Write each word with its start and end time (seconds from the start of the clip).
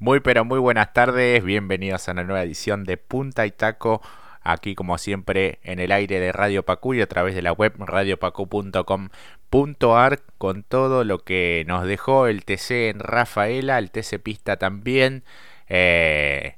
Muy 0.00 0.20
pero 0.20 0.44
muy 0.44 0.60
buenas 0.60 0.92
tardes, 0.92 1.42
bienvenidos 1.42 2.08
a 2.08 2.12
una 2.12 2.22
nueva 2.22 2.44
edición 2.44 2.84
de 2.84 2.98
Punta 2.98 3.46
y 3.46 3.50
Taco, 3.50 4.00
aquí 4.42 4.76
como 4.76 4.96
siempre 4.96 5.58
en 5.64 5.80
el 5.80 5.90
aire 5.90 6.20
de 6.20 6.30
Radio 6.30 6.64
Pacu 6.64 6.94
y 6.94 7.00
a 7.00 7.08
través 7.08 7.34
de 7.34 7.42
la 7.42 7.50
web 7.50 7.74
radiopacu.com.ar 7.78 10.20
con 10.38 10.62
todo 10.62 11.02
lo 11.02 11.24
que 11.24 11.64
nos 11.66 11.84
dejó 11.84 12.28
el 12.28 12.44
TC 12.44 12.90
en 12.90 13.00
Rafaela, 13.00 13.76
el 13.78 13.90
TC 13.90 14.20
Pista 14.22 14.56
también, 14.56 15.24
eh, 15.68 16.54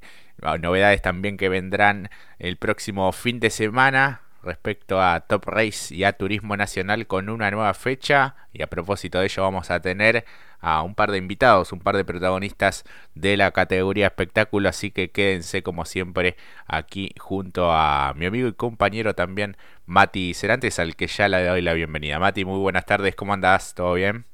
novedades 0.60 1.00
también 1.00 1.38
que 1.38 1.48
vendrán 1.48 2.10
el 2.38 2.58
próximo 2.58 3.10
fin 3.10 3.40
de 3.40 3.48
semana, 3.48 4.20
respecto 4.42 5.00
a 5.00 5.20
Top 5.20 5.46
Race 5.46 5.94
y 5.94 6.04
a 6.04 6.12
Turismo 6.12 6.56
Nacional 6.56 7.06
con 7.06 7.28
una 7.28 7.50
nueva 7.50 7.74
fecha. 7.74 8.36
Y 8.52 8.62
a 8.62 8.68
propósito 8.68 9.18
de 9.18 9.26
ello 9.26 9.42
vamos 9.42 9.70
a 9.70 9.80
tener 9.80 10.24
a 10.60 10.82
un 10.82 10.94
par 10.94 11.10
de 11.10 11.18
invitados, 11.18 11.72
un 11.72 11.80
par 11.80 11.96
de 11.96 12.04
protagonistas 12.04 12.84
de 13.14 13.36
la 13.36 13.50
categoría 13.52 14.06
espectáculo. 14.06 14.68
Así 14.68 14.90
que 14.90 15.10
quédense 15.10 15.62
como 15.62 15.84
siempre 15.84 16.36
aquí 16.66 17.14
junto 17.18 17.72
a 17.72 18.14
mi 18.16 18.26
amigo 18.26 18.48
y 18.48 18.52
compañero 18.52 19.14
también 19.14 19.56
Mati 19.86 20.34
Cerantes, 20.34 20.78
al 20.78 20.96
que 20.96 21.06
ya 21.06 21.28
le 21.28 21.44
doy 21.44 21.62
la 21.62 21.74
bienvenida. 21.74 22.18
Mati, 22.18 22.44
muy 22.44 22.58
buenas 22.58 22.86
tardes, 22.86 23.14
¿cómo 23.14 23.32
andás? 23.34 23.74
¿Todo 23.74 23.94
bien? 23.94 24.29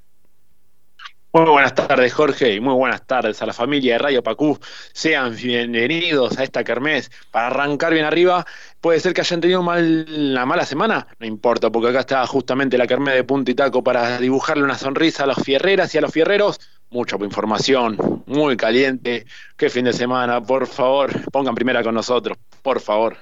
Muy 1.37 1.51
buenas 1.51 1.75
tardes, 1.75 2.15
Jorge, 2.15 2.55
y 2.55 2.61
muy 2.61 2.73
buenas 2.73 3.07
tardes 3.07 3.43
a 3.43 3.47
la 3.47 3.53
familia 3.53 3.93
de 3.93 3.99
Radio 3.99 4.23
Pacú. 4.23 4.59
Sean 4.95 5.37
bienvenidos 5.37 6.39
a 6.39 6.45
esta 6.45 6.65
kermés. 6.65 7.11
Para 7.31 7.49
arrancar 7.49 7.93
bien 7.93 8.07
arriba, 8.07 8.47
puede 8.81 9.01
ser 9.01 9.13
que 9.13 9.21
hayan 9.21 9.43
tenido 9.43 9.63
mal, 9.63 10.07
la 10.33 10.47
mala 10.47 10.65
semana, 10.65 11.07
no 11.19 11.27
importa, 11.27 11.69
porque 11.69 11.91
acá 11.91 12.01
está 12.01 12.27
justamente 12.27 12.79
la 12.79 12.87
kermés 12.87 13.17
de 13.17 13.25
punta 13.25 13.51
y 13.51 13.55
taco 13.55 13.85
para 13.85 14.17
dibujarle 14.17 14.65
una 14.65 14.79
sonrisa 14.79 15.25
a 15.25 15.27
los 15.27 15.37
fierreras 15.37 15.95
y 15.95 15.99
a 15.99 16.01
los 16.01 16.11
fierreros. 16.11 16.59
Mucha 16.89 17.17
información, 17.17 18.23
muy 18.25 18.57
caliente. 18.57 19.27
Qué 19.59 19.69
fin 19.69 19.85
de 19.85 19.93
semana, 19.93 20.41
por 20.41 20.67
favor, 20.67 21.31
pongan 21.31 21.55
primera 21.55 21.83
con 21.83 21.95
nosotros, 21.95 22.39
por 22.63 22.81
favor. 22.81 23.19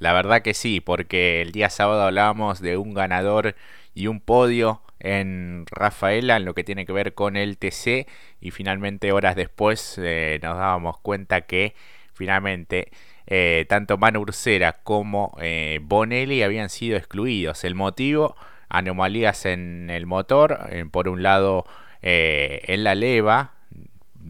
La 0.00 0.12
verdad 0.12 0.42
que 0.42 0.52
sí, 0.52 0.82
porque 0.82 1.40
el 1.40 1.52
día 1.52 1.70
sábado 1.70 2.02
hablábamos 2.02 2.60
de 2.60 2.76
un 2.76 2.92
ganador 2.92 3.56
y 3.94 4.08
un 4.08 4.20
podio 4.20 4.82
en 5.04 5.66
Rafaela 5.70 6.38
en 6.38 6.46
lo 6.46 6.54
que 6.54 6.64
tiene 6.64 6.86
que 6.86 6.92
ver 6.92 7.14
con 7.14 7.36
el 7.36 7.58
TC 7.58 8.08
y 8.40 8.50
finalmente 8.50 9.12
horas 9.12 9.36
después 9.36 10.00
eh, 10.02 10.40
nos 10.42 10.56
dábamos 10.56 10.98
cuenta 10.98 11.42
que 11.42 11.74
finalmente 12.14 12.90
eh, 13.26 13.66
tanto 13.68 13.98
Manu 13.98 14.20
Ursera 14.20 14.72
como 14.82 15.36
eh, 15.40 15.78
Bonelli 15.82 16.42
habían 16.42 16.70
sido 16.70 16.96
excluidos. 16.96 17.64
El 17.64 17.74
motivo, 17.74 18.34
anomalías 18.68 19.44
en 19.44 19.90
el 19.90 20.06
motor, 20.06 20.58
por 20.90 21.08
un 21.08 21.22
lado 21.22 21.66
en 22.00 22.84
la 22.84 22.94
leva, 22.94 23.52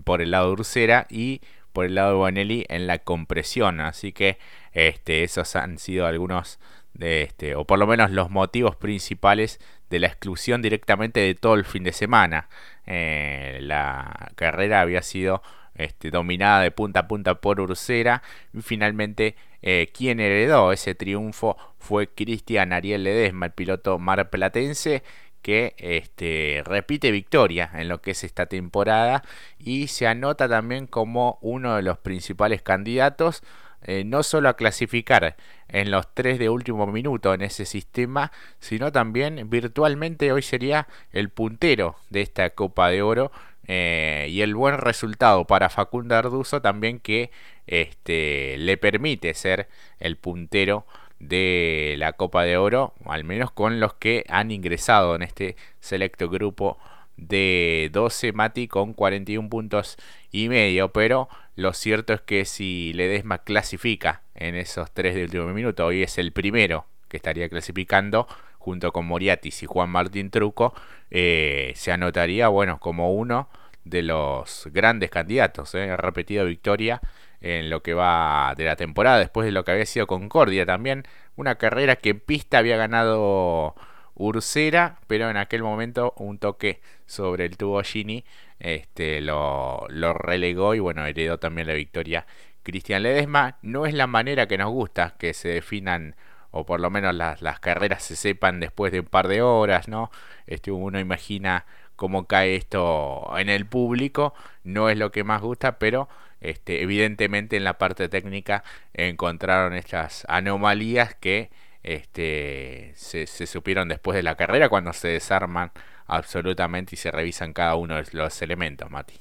por 0.04 0.22
el 0.22 0.30
lado 0.30 0.46
de 0.46 0.52
Ursera 0.52 1.06
y 1.08 1.40
por 1.72 1.86
el 1.86 1.96
lado 1.96 2.10
de 2.10 2.16
Bonelli 2.16 2.66
en 2.68 2.86
la 2.86 2.98
compresión. 2.98 3.80
Así 3.80 4.12
que 4.12 4.38
este, 4.72 5.24
esos 5.24 5.56
han 5.56 5.78
sido 5.78 6.06
algunos 6.06 6.58
de 6.94 7.22
este, 7.22 7.56
o 7.56 7.64
por 7.64 7.78
lo 7.78 7.86
menos 7.86 8.10
los 8.10 8.30
motivos 8.30 8.76
principales 8.76 9.60
de 9.94 10.00
la 10.00 10.08
exclusión 10.08 10.60
directamente 10.60 11.20
de 11.20 11.36
todo 11.36 11.54
el 11.54 11.64
fin 11.64 11.84
de 11.84 11.92
semana. 11.92 12.48
Eh, 12.84 13.60
la 13.62 14.32
carrera 14.34 14.80
había 14.80 15.02
sido 15.02 15.40
este, 15.76 16.10
dominada 16.10 16.62
de 16.62 16.72
punta 16.72 17.00
a 17.00 17.08
punta 17.08 17.36
por 17.36 17.60
Ursera 17.60 18.22
y 18.52 18.60
finalmente 18.62 19.36
eh, 19.62 19.90
quien 19.94 20.18
heredó 20.18 20.72
ese 20.72 20.96
triunfo 20.96 21.56
fue 21.78 22.08
Cristian 22.08 22.72
Ariel 22.72 23.04
Ledesma, 23.04 23.46
el 23.46 23.52
piloto 23.52 24.00
marplatense 24.00 25.04
que 25.42 25.74
este, 25.78 26.62
repite 26.64 27.12
victoria 27.12 27.70
en 27.74 27.88
lo 27.88 28.00
que 28.00 28.12
es 28.12 28.24
esta 28.24 28.46
temporada 28.46 29.22
y 29.58 29.86
se 29.86 30.08
anota 30.08 30.48
también 30.48 30.88
como 30.88 31.38
uno 31.40 31.76
de 31.76 31.82
los 31.82 31.98
principales 31.98 32.62
candidatos 32.62 33.42
eh, 33.84 34.04
no 34.04 34.22
solo 34.22 34.48
a 34.48 34.56
clasificar 34.56 35.36
en 35.68 35.90
los 35.90 36.12
tres 36.14 36.38
de 36.38 36.48
último 36.48 36.86
minuto 36.86 37.34
en 37.34 37.42
ese 37.42 37.66
sistema, 37.66 38.32
sino 38.58 38.92
también 38.92 39.48
virtualmente 39.50 40.32
hoy 40.32 40.42
sería 40.42 40.88
el 41.12 41.28
puntero 41.28 41.96
de 42.10 42.22
esta 42.22 42.50
Copa 42.50 42.88
de 42.90 43.02
Oro 43.02 43.30
eh, 43.66 44.26
y 44.30 44.42
el 44.42 44.54
buen 44.54 44.78
resultado 44.78 45.46
para 45.46 45.70
Facundo 45.70 46.16
Arduzo 46.16 46.60
también 46.60 46.98
que 46.98 47.30
este, 47.66 48.56
le 48.58 48.76
permite 48.76 49.32
ser 49.34 49.68
el 50.00 50.16
puntero 50.16 50.86
de 51.18 51.94
la 51.98 52.12
Copa 52.12 52.44
de 52.44 52.56
Oro, 52.56 52.94
al 53.06 53.24
menos 53.24 53.50
con 53.50 53.80
los 53.80 53.94
que 53.94 54.24
han 54.28 54.50
ingresado 54.50 55.14
en 55.14 55.22
este 55.22 55.56
selecto 55.80 56.28
grupo 56.28 56.78
de 57.16 57.90
12 57.92 58.32
Mati 58.32 58.68
con 58.68 58.92
41 58.92 59.48
puntos 59.48 59.96
y 60.30 60.48
medio, 60.48 60.92
pero 60.92 61.28
lo 61.56 61.72
cierto 61.72 62.12
es 62.12 62.20
que 62.20 62.44
si 62.44 62.92
Ledesma 62.94 63.38
clasifica 63.38 64.22
en 64.34 64.54
esos 64.54 64.90
tres 64.90 65.14
de 65.14 65.24
último 65.24 65.46
minuto, 65.48 65.86
hoy 65.86 66.02
es 66.02 66.18
el 66.18 66.32
primero 66.32 66.86
que 67.08 67.16
estaría 67.16 67.48
clasificando 67.48 68.26
junto 68.58 68.92
con 68.92 69.06
Moriatis 69.06 69.62
y 69.62 69.66
Juan 69.66 69.90
Martín 69.90 70.30
Truco, 70.30 70.74
eh, 71.10 71.72
se 71.76 71.92
anotaría, 71.92 72.48
bueno, 72.48 72.80
como 72.80 73.12
uno 73.12 73.48
de 73.84 74.02
los 74.02 74.68
grandes 74.72 75.10
candidatos. 75.10 75.74
Eh, 75.74 75.96
repetido 75.96 76.46
victoria 76.46 77.00
en 77.40 77.68
lo 77.68 77.82
que 77.82 77.92
va 77.94 78.54
de 78.56 78.64
la 78.64 78.76
temporada, 78.76 79.18
después 79.18 79.44
de 79.44 79.52
lo 79.52 79.64
que 79.64 79.72
había 79.72 79.86
sido 79.86 80.06
Concordia 80.06 80.64
también, 80.64 81.04
una 81.36 81.56
carrera 81.56 81.96
que 81.96 82.10
en 82.10 82.20
pista 82.20 82.58
había 82.58 82.78
ganado 82.78 83.74
Ursera, 84.14 84.98
pero 85.06 85.28
en 85.28 85.36
aquel 85.36 85.62
momento 85.62 86.14
un 86.16 86.38
toque 86.38 86.80
sobre 87.06 87.44
el 87.44 87.56
tubo 87.56 87.82
Gini 87.82 88.24
este, 88.58 89.20
lo, 89.20 89.86
lo 89.88 90.14
relegó 90.14 90.74
y 90.74 90.78
bueno, 90.78 91.04
heredó 91.06 91.38
también 91.38 91.66
la 91.66 91.74
victoria 91.74 92.26
Cristian 92.62 93.02
Ledesma. 93.02 93.58
No 93.62 93.86
es 93.86 93.94
la 93.94 94.06
manera 94.06 94.46
que 94.46 94.58
nos 94.58 94.70
gusta 94.70 95.14
que 95.18 95.34
se 95.34 95.48
definan 95.48 96.16
o 96.56 96.64
por 96.64 96.78
lo 96.78 96.88
menos 96.88 97.12
las, 97.14 97.58
carreras 97.58 98.04
se 98.04 98.14
sepan 98.14 98.60
después 98.60 98.92
de 98.92 99.00
un 99.00 99.06
par 99.06 99.26
de 99.26 99.42
horas, 99.42 99.88
¿no? 99.88 100.12
Este, 100.46 100.70
uno 100.70 101.00
imagina 101.00 101.66
cómo 101.96 102.28
cae 102.28 102.54
esto 102.54 103.28
en 103.36 103.48
el 103.48 103.66
público, 103.66 104.34
no 104.62 104.88
es 104.88 104.96
lo 104.96 105.10
que 105.10 105.24
más 105.24 105.42
gusta, 105.42 105.80
pero 105.80 106.08
este, 106.40 106.82
evidentemente 106.82 107.56
en 107.56 107.64
la 107.64 107.76
parte 107.76 108.08
técnica 108.08 108.62
encontraron 108.92 109.74
estas 109.74 110.24
anomalías 110.28 111.16
que 111.16 111.50
este, 111.82 112.92
se 112.94 113.26
supieron 113.46 113.88
después 113.88 114.14
de 114.14 114.22
la 114.22 114.36
carrera 114.36 114.68
cuando 114.68 114.92
se 114.92 115.08
desarman 115.08 115.72
absolutamente 116.06 116.94
y 116.94 116.98
se 116.98 117.10
revisan 117.10 117.52
cada 117.52 117.76
uno 117.76 117.96
de 117.96 118.04
los 118.12 118.42
elementos, 118.42 118.90
Mati. 118.90 119.14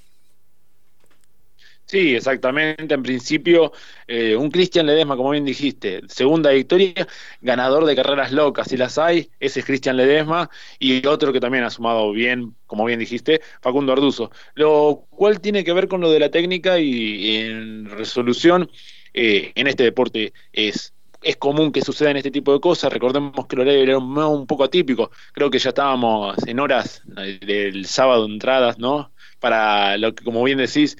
Sí, 1.85 2.15
exactamente. 2.15 2.93
En 2.93 3.03
principio, 3.03 3.71
eh, 4.07 4.35
un 4.35 4.49
Cristian 4.49 4.85
Ledesma, 4.85 5.15
como 5.17 5.31
bien 5.31 5.45
dijiste, 5.45 6.01
segunda 6.07 6.51
victoria, 6.51 7.07
ganador 7.41 7.85
de 7.85 7.95
carreras 7.95 8.31
locas, 8.31 8.67
si 8.69 8.77
las 8.77 8.97
hay, 8.97 9.29
ese 9.39 9.59
es 9.59 9.65
Cristian 9.65 9.97
Ledesma, 9.97 10.49
y 10.79 11.05
otro 11.05 11.33
que 11.33 11.39
también 11.39 11.63
ha 11.65 11.69
sumado 11.69 12.11
bien, 12.11 12.55
como 12.67 12.85
bien 12.85 12.99
dijiste, 12.99 13.41
Facundo 13.61 13.93
Arduzo. 13.93 14.31
Lo 14.55 15.05
cual 15.09 15.41
tiene 15.41 15.63
que 15.63 15.73
ver 15.73 15.87
con 15.87 16.01
lo 16.01 16.09
de 16.09 16.19
la 16.19 16.31
técnica 16.31 16.79
y, 16.79 17.35
en 17.37 17.89
resolución 17.89 18.69
eh, 19.13 19.51
en 19.55 19.67
este 19.67 19.83
deporte 19.83 20.33
es 20.53 20.93
es 21.23 21.37
común 21.37 21.71
que 21.71 21.81
sucedan 21.81 22.17
este 22.17 22.31
tipo 22.31 22.53
de 22.53 22.59
cosas. 22.59 22.91
Recordemos 22.91 23.47
que 23.47 23.55
el 23.55 23.61
horario 23.61 23.81
era 23.83 23.97
un, 23.97 24.45
poco 24.47 24.63
atípico. 24.63 25.11
Creo 25.33 25.49
que 25.49 25.59
ya 25.59 25.69
estábamos 25.69 26.37
en 26.45 26.59
horas 26.59 27.01
del 27.05 27.85
sábado 27.85 28.25
entradas, 28.25 28.77
¿no? 28.77 29.11
Para 29.39 29.97
lo 29.97 30.13
que, 30.13 30.23
como 30.23 30.43
bien 30.43 30.57
decís, 30.57 30.97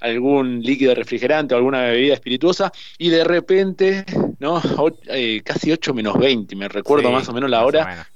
algún 0.00 0.62
líquido 0.62 0.94
refrigerante 0.94 1.54
o 1.54 1.58
alguna 1.58 1.82
bebida 1.82 2.14
espirituosa 2.14 2.72
y 2.98 3.10
de 3.10 3.24
repente, 3.24 4.04
¿no? 4.38 4.60
Eh, 5.06 5.42
casi 5.44 5.70
8 5.72 5.94
menos 5.94 6.18
20, 6.18 6.56
me 6.56 6.68
recuerdo 6.68 7.10
más 7.10 7.28
o 7.28 7.32
menos 7.32 7.50
la 7.50 7.64
hora. 7.64 8.08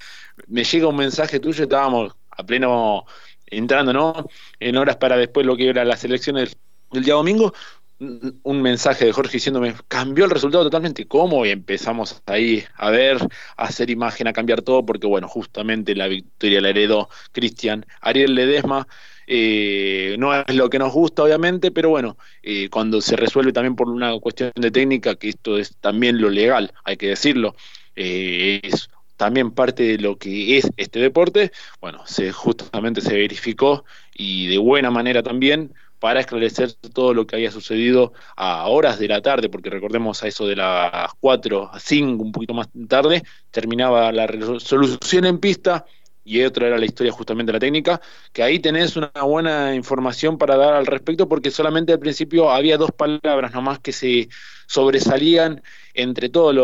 Me 0.49 0.65
llega 0.65 0.89
un 0.89 0.97
mensaje 0.97 1.39
tuyo, 1.41 1.65
estábamos 1.65 2.13
a 2.31 2.43
pleno 2.45 3.05
entrando, 3.47 3.93
¿no? 3.93 4.29
En 4.59 4.77
horas 4.77 4.97
para 4.97 5.17
después 5.17 5.47
lo 5.47 5.57
que 5.57 5.69
era 5.69 5.85
las 5.85 6.05
elecciones 6.05 6.57
del 6.91 7.05
día 7.05 7.15
domingo, 7.15 7.53
un 7.99 8.63
mensaje 8.63 9.05
de 9.05 9.13
Jorge 9.13 9.35
diciéndome, 9.35 9.75
cambió 9.89 10.25
el 10.25 10.31
resultado 10.31 10.65
totalmente. 10.65 11.07
¿Cómo? 11.07 11.47
Y 11.47 11.51
empezamos 11.51 12.23
ahí 12.27 12.65
a 12.75 12.91
ver, 12.91 13.19
a 13.57 13.65
hacer 13.65 13.91
imagen, 13.91 14.27
a 14.27 14.33
cambiar 14.33 14.63
todo, 14.63 14.85
porque 14.85 15.07
bueno, 15.07 15.29
justamente 15.29 15.95
la 15.95 16.09
victoria 16.09 16.61
la 16.61 16.71
heredó 16.71 17.09
Cristian 17.33 17.87
Ariel 18.01 18.35
Ledesma. 18.35 18.87
Eh, 19.27 20.17
no 20.19 20.35
es 20.35 20.55
lo 20.55 20.69
que 20.69 20.79
nos 20.79 20.93
gusta, 20.93 21.23
obviamente, 21.23 21.71
pero 21.71 21.89
bueno, 21.89 22.19
eh, 22.43 22.69
cuando 22.69 23.01
se 23.01 23.17
resuelve 23.17 23.53
también 23.53 23.77
por 23.77 23.89
una 23.89 24.19
cuestión 24.19 24.53
de 24.55 24.71
técnica, 24.71 25.15
que 25.15 25.31
esto 25.31 25.57
es 25.57 25.77
también 25.81 26.21
lo 26.21 26.29
legal, 26.29 26.75
hay 26.85 26.99
que 26.99 27.09
decirlo, 27.09 27.57
eh, 27.97 28.61
es 28.63 28.91
también 29.17 29.53
parte 29.53 29.85
de 29.85 29.99
lo 29.99 30.19
que 30.19 30.59
es 30.59 30.69
este 30.77 30.99
deporte, 30.99 31.53
bueno, 31.81 32.03
se 32.07 32.33
justamente 32.33 33.01
se 33.01 33.15
verificó 33.15 33.85
y 34.13 34.49
de 34.49 34.59
buena 34.59 34.91
manera 34.91 35.23
también 35.23 35.73
para 36.05 36.21
esclarecer 36.21 36.71
todo 36.93 37.15
lo 37.15 37.27
que 37.27 37.37
había 37.37 37.51
sucedido 37.51 38.13
a 38.37 38.69
horas 38.69 38.99
de 38.99 39.09
la 39.09 39.23
tarde, 39.23 39.49
porque 39.49 39.71
recordemos 39.71 40.23
a 40.23 40.29
eso 40.29 40.47
de 40.47 40.55
las 40.55 41.11
4 41.19 41.71
a 41.73 41.81
5, 41.81 42.23
un 42.23 42.31
poquito 42.31 42.53
más 42.53 42.69
tarde, 42.87 43.23
terminaba 43.51 44.13
la 44.13 44.27
resolución 44.27 45.25
en 45.25 45.39
pista, 45.39 45.87
y 46.23 46.43
otra 46.43 46.67
era 46.67 46.77
la 46.77 46.85
historia 46.85 47.11
justamente 47.11 47.53
de 47.53 47.55
la 47.55 47.61
técnica, 47.61 48.03
que 48.35 48.43
ahí 48.43 48.59
tenés 48.59 48.97
una 48.97 49.13
buena 49.23 49.75
información 49.75 50.37
para 50.37 50.59
dar 50.59 50.75
al 50.75 50.85
respecto, 50.85 51.27
porque 51.27 51.51
solamente 51.51 51.95
al 51.95 52.01
principio 52.01 52.51
había 52.51 52.77
dos 52.77 52.91
palabras 52.93 53.55
nomás 53.55 53.79
que 53.79 53.93
se 53.93 54.29
sobresalían 54.67 55.63
entre 55.95 56.29
todas 56.29 56.55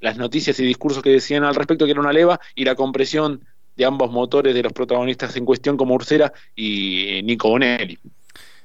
las 0.00 0.16
noticias 0.16 0.58
y 0.58 0.64
discursos 0.64 1.02
que 1.02 1.10
decían 1.10 1.44
al 1.44 1.54
respecto, 1.54 1.84
que 1.84 1.90
era 1.90 2.00
una 2.00 2.14
leva 2.14 2.40
y 2.54 2.64
la 2.64 2.76
compresión 2.76 3.44
de 3.76 3.84
ambos 3.84 4.10
motores 4.10 4.54
de 4.54 4.62
los 4.62 4.72
protagonistas 4.72 5.36
en 5.36 5.44
cuestión 5.44 5.76
como 5.76 5.94
Ursera 5.94 6.32
y 6.54 7.08
eh, 7.08 7.22
Nico 7.22 7.48
Bonelli. 7.48 7.98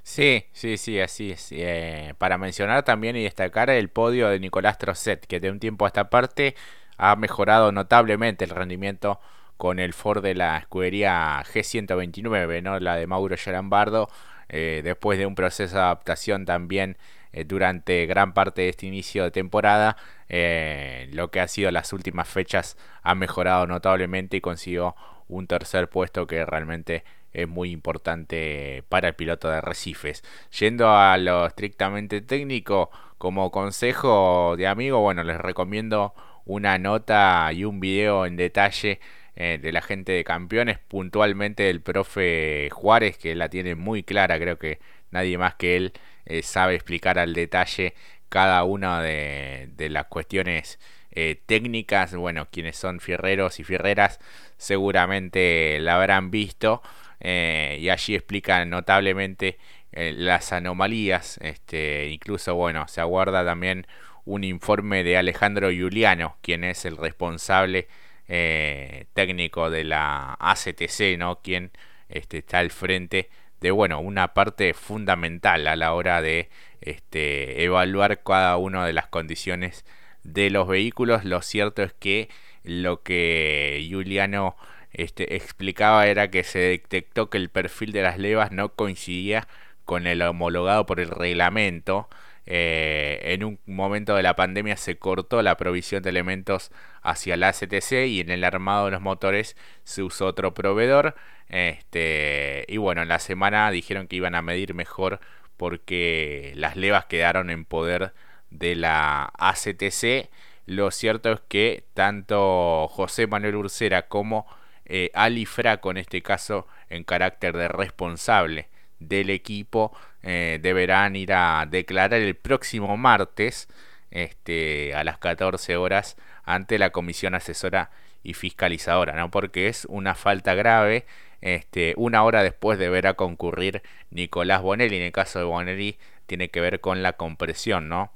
Sí, 0.07 0.45
sí, 0.53 0.77
sí, 0.77 1.01
así 1.01 1.31
es. 1.31 1.49
Eh, 1.51 2.13
para 2.17 2.37
mencionar 2.37 2.83
también 2.83 3.17
y 3.17 3.23
destacar 3.23 3.69
el 3.69 3.89
podio 3.89 4.29
de 4.29 4.39
Nicolás 4.39 4.77
Trosset, 4.77 5.25
que 5.27 5.41
de 5.41 5.51
un 5.51 5.59
tiempo 5.59 5.83
a 5.83 5.89
esta 5.89 6.09
parte 6.09 6.55
ha 6.97 7.17
mejorado 7.17 7.73
notablemente 7.73 8.45
el 8.45 8.51
rendimiento 8.51 9.19
con 9.57 9.79
el 9.79 9.93
Ford 9.93 10.23
de 10.23 10.33
la 10.33 10.57
escudería 10.59 11.43
G129, 11.43 12.63
¿no? 12.63 12.79
la 12.79 12.95
de 12.95 13.05
Mauro 13.05 13.35
Yarambardo, 13.35 14.07
eh, 14.47 14.79
después 14.81 15.19
de 15.19 15.25
un 15.25 15.35
proceso 15.35 15.75
de 15.75 15.81
adaptación 15.81 16.45
también 16.45 16.97
eh, 17.33 17.43
durante 17.43 18.05
gran 18.05 18.33
parte 18.33 18.61
de 18.61 18.69
este 18.69 18.85
inicio 18.87 19.25
de 19.25 19.31
temporada, 19.31 19.97
eh, 20.29 21.09
lo 21.11 21.31
que 21.31 21.41
ha 21.41 21.49
sido 21.49 21.69
las 21.71 21.91
últimas 21.91 22.29
fechas 22.29 22.77
ha 23.03 23.13
mejorado 23.13 23.67
notablemente 23.67 24.37
y 24.37 24.41
consiguió 24.41 24.95
un 25.27 25.47
tercer 25.47 25.89
puesto 25.89 26.27
que 26.27 26.45
realmente 26.45 27.03
es 27.33 27.47
muy 27.47 27.71
importante 27.71 28.83
para 28.89 29.09
el 29.09 29.15
piloto 29.15 29.49
de 29.49 29.61
Recifes. 29.61 30.23
Yendo 30.59 30.89
a 30.89 31.17
lo 31.17 31.45
estrictamente 31.45 32.21
técnico, 32.21 32.89
como 33.17 33.51
consejo 33.51 34.55
de 34.57 34.67
amigo, 34.67 34.99
bueno, 34.99 35.23
les 35.23 35.37
recomiendo 35.37 36.13
una 36.45 36.77
nota 36.77 37.51
y 37.53 37.63
un 37.65 37.79
video 37.79 38.25
en 38.25 38.35
detalle 38.35 38.99
eh, 39.35 39.59
de 39.61 39.71
la 39.71 39.81
gente 39.81 40.13
de 40.13 40.23
campeones, 40.23 40.79
puntualmente 40.79 41.63
del 41.63 41.81
profe 41.81 42.69
Juárez, 42.71 43.17
que 43.17 43.35
la 43.35 43.49
tiene 43.49 43.75
muy 43.75 44.03
clara, 44.03 44.39
creo 44.39 44.57
que 44.57 44.79
nadie 45.11 45.37
más 45.37 45.55
que 45.55 45.77
él 45.77 45.93
eh, 46.25 46.41
sabe 46.41 46.75
explicar 46.75 47.19
al 47.19 47.33
detalle 47.33 47.93
cada 48.29 48.63
una 48.63 49.01
de, 49.01 49.69
las 49.89 50.05
cuestiones 50.05 50.79
eh, 51.11 51.39
técnicas. 51.45 52.15
Bueno, 52.15 52.47
quienes 52.51 52.77
son 52.77 52.99
fierreros 52.99 53.59
y 53.59 53.63
fierreras 53.63 54.19
seguramente 54.57 55.79
la 55.81 55.95
habrán 55.95 56.31
visto 56.31 56.81
y 57.19 57.89
allí 57.89 58.15
explica 58.15 58.63
notablemente 58.65 59.57
las 59.91 60.51
anomalías. 60.53 61.39
Este, 61.41 62.07
incluso, 62.09 62.55
bueno, 62.55 62.87
se 62.87 63.01
aguarda 63.01 63.43
también 63.45 63.87
un 64.27 64.43
informe 64.43 65.03
de 65.03 65.17
Alejandro 65.17 65.67
Juliano, 65.69 66.37
quien 66.41 66.63
es 66.63 66.85
el 66.85 66.97
responsable 66.97 67.87
eh, 68.27 69.05
técnico 69.13 69.69
de 69.69 69.85
la 69.85 70.33
ACTC, 70.39 71.17
¿no? 71.17 71.39
Quien 71.41 71.71
este, 72.09 72.39
está 72.39 72.59
al 72.59 72.71
frente 72.71 73.29
de, 73.61 73.71
bueno, 73.71 74.01
una 74.01 74.33
parte 74.33 74.73
fundamental 74.73 75.65
a 75.67 75.77
la 75.77 75.93
hora 75.93 76.21
de 76.21 76.49
este, 76.81 77.63
evaluar 77.63 78.21
cada 78.23 78.57
una 78.57 78.85
de 78.85 78.93
las 78.93 79.07
condiciones 79.07 79.85
de 80.23 80.49
los 80.49 80.67
vehículos. 80.67 81.23
Lo 81.23 81.41
cierto 81.41 81.81
es 81.83 81.93
que 81.93 82.29
lo 82.63 83.01
que 83.01 83.87
Juliano 83.89 84.57
este, 84.91 85.35
explicaba 85.35 86.07
era 86.07 86.29
que 86.29 86.43
se 86.43 86.59
detectó 86.59 87.29
que 87.29 87.37
el 87.37 87.49
perfil 87.49 87.91
de 87.91 88.03
las 88.03 88.17
levas 88.17 88.51
no 88.51 88.69
coincidía 88.69 89.47
con 89.85 90.07
el 90.07 90.21
homologado 90.21 90.85
por 90.85 90.99
el 90.99 91.09
reglamento 91.09 92.09
eh, 92.49 93.19
en 93.33 93.43
un 93.43 93.59
momento 93.65 94.15
de 94.15 94.23
la 94.23 94.37
pandemia 94.37 94.77
se 94.77 94.97
cortó 94.97 95.41
la 95.41 95.57
provisión 95.57 96.01
de 96.01 96.09
elementos 96.11 96.71
hacia 97.01 97.35
la 97.35 97.49
ACTC 97.49 98.07
y 98.07 98.21
en 98.21 98.31
el 98.31 98.45
armado 98.45 98.85
de 98.85 98.91
los 98.91 99.01
motores 99.01 99.57
se 99.83 100.01
usó 100.01 100.27
otro 100.27 100.53
proveedor. 100.53 101.15
Este, 101.49 102.65
y 102.69 102.77
bueno, 102.77 103.01
en 103.01 103.09
la 103.09 103.19
semana 103.19 103.69
dijeron 103.69 104.07
que 104.07 104.15
iban 104.15 104.33
a 104.35 104.41
medir 104.41 104.73
mejor 104.73 105.19
porque 105.57 106.53
las 106.55 106.77
levas 106.77 107.05
quedaron 107.05 107.49
en 107.49 107.65
poder 107.65 108.13
de 108.49 108.75
la 108.75 109.31
ACTC. 109.37 110.29
Lo 110.65 110.91
cierto 110.91 111.33
es 111.33 111.41
que 111.49 111.83
tanto 111.93 112.87
José 112.89 113.27
Manuel 113.27 113.55
Ursera 113.55 114.07
como 114.07 114.47
eh, 114.87 115.45
Fraco, 115.45 115.91
en 115.91 115.97
este 115.97 116.21
caso 116.21 116.67
en 116.89 117.03
carácter 117.03 117.55
de 117.55 117.67
responsable 117.67 118.69
del 118.99 119.29
equipo 119.29 119.95
eh, 120.23 120.59
deberán 120.61 121.15
ir 121.15 121.33
a 121.33 121.65
declarar 121.69 122.19
el 122.19 122.35
próximo 122.35 122.97
martes 122.97 123.67
este, 124.11 124.95
a 124.95 125.03
las 125.03 125.17
14 125.17 125.77
horas 125.77 126.17
ante 126.43 126.79
la 126.79 126.91
comisión 126.91 127.35
asesora 127.35 127.91
y 128.23 128.33
fiscalizadora, 128.33 129.13
¿no? 129.13 129.29
Porque 129.31 129.67
es 129.67 129.85
una 129.85 130.15
falta 130.15 130.55
grave. 130.55 131.05
Este, 131.41 131.93
una 131.97 132.23
hora 132.23 132.41
después 132.41 132.79
deberá 132.79 133.13
concurrir 133.13 133.83
Nicolás 134.09 134.61
Bonelli. 134.61 134.97
En 134.97 135.03
el 135.03 135.11
caso 135.11 135.39
de 135.39 135.45
Bonelli 135.45 135.97
tiene 136.25 136.49
que 136.49 136.61
ver 136.61 136.81
con 136.81 137.03
la 137.03 137.13
compresión, 137.13 137.89
¿no? 137.89 138.11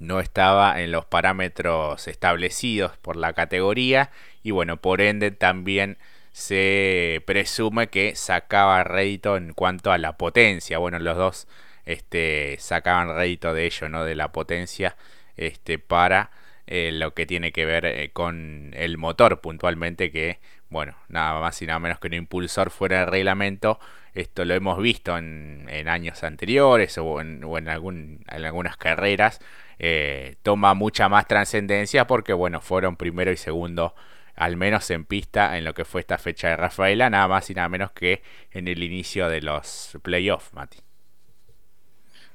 No 0.00 0.18
estaba 0.18 0.80
en 0.80 0.90
los 0.90 1.04
parámetros 1.04 2.08
establecidos 2.08 2.96
por 2.98 3.16
la 3.16 3.32
categoría 3.34 4.10
y 4.42 4.50
bueno, 4.50 4.78
por 4.78 5.00
ende 5.00 5.30
también 5.30 5.98
se 6.32 7.22
presume 7.26 7.88
que 7.88 8.16
sacaba 8.16 8.82
rédito 8.82 9.36
en 9.36 9.52
cuanto 9.52 9.92
a 9.92 9.98
la 9.98 10.16
potencia. 10.16 10.78
Bueno, 10.78 10.98
los 10.98 11.16
dos 11.16 11.48
este, 11.84 12.56
sacaban 12.58 13.14
rédito 13.14 13.52
de 13.54 13.66
ello, 13.66 13.88
¿no? 13.88 14.04
De 14.04 14.14
la 14.14 14.32
potencia 14.32 14.96
este, 15.36 15.78
para 15.78 16.30
eh, 16.66 16.90
lo 16.92 17.14
que 17.14 17.26
tiene 17.26 17.52
que 17.52 17.64
ver 17.64 17.84
eh, 17.84 18.10
con 18.12 18.70
el 18.74 18.96
motor 18.96 19.40
puntualmente, 19.40 20.10
que, 20.10 20.38
bueno, 20.68 20.96
nada 21.08 21.40
más 21.40 21.60
y 21.62 21.66
nada 21.66 21.78
menos 21.78 21.98
que 21.98 22.08
un 22.08 22.14
impulsor 22.14 22.70
fuera 22.70 23.00
de 23.00 23.06
reglamento. 23.06 23.80
Esto 24.14 24.44
lo 24.44 24.54
hemos 24.54 24.78
visto 24.80 25.16
en, 25.18 25.68
años 25.88 26.22
anteriores 26.24 26.98
o 26.98 27.20
en, 27.20 27.68
algún, 27.68 28.24
en 28.28 28.44
algunas 28.44 28.76
carreras. 28.76 29.40
Eh, 29.82 30.36
toma 30.42 30.74
mucha 30.74 31.08
más 31.08 31.26
trascendencia 31.26 32.06
porque, 32.06 32.34
bueno, 32.34 32.60
fueron 32.60 32.96
primero 32.96 33.32
y 33.32 33.38
segundo 33.38 33.94
al 34.36 34.56
menos 34.56 34.90
en 34.90 35.06
pista 35.06 35.56
en 35.56 35.64
lo 35.64 35.72
que 35.72 35.86
fue 35.86 36.02
esta 36.02 36.18
fecha 36.18 36.48
de 36.48 36.56
Rafaela, 36.56 37.08
nada 37.08 37.28
más 37.28 37.48
y 37.48 37.54
nada 37.54 37.68
menos 37.70 37.90
que 37.92 38.22
en 38.52 38.68
el 38.68 38.82
inicio 38.82 39.28
de 39.30 39.40
los 39.40 39.98
playoffs, 40.02 40.52
Mati. 40.52 40.78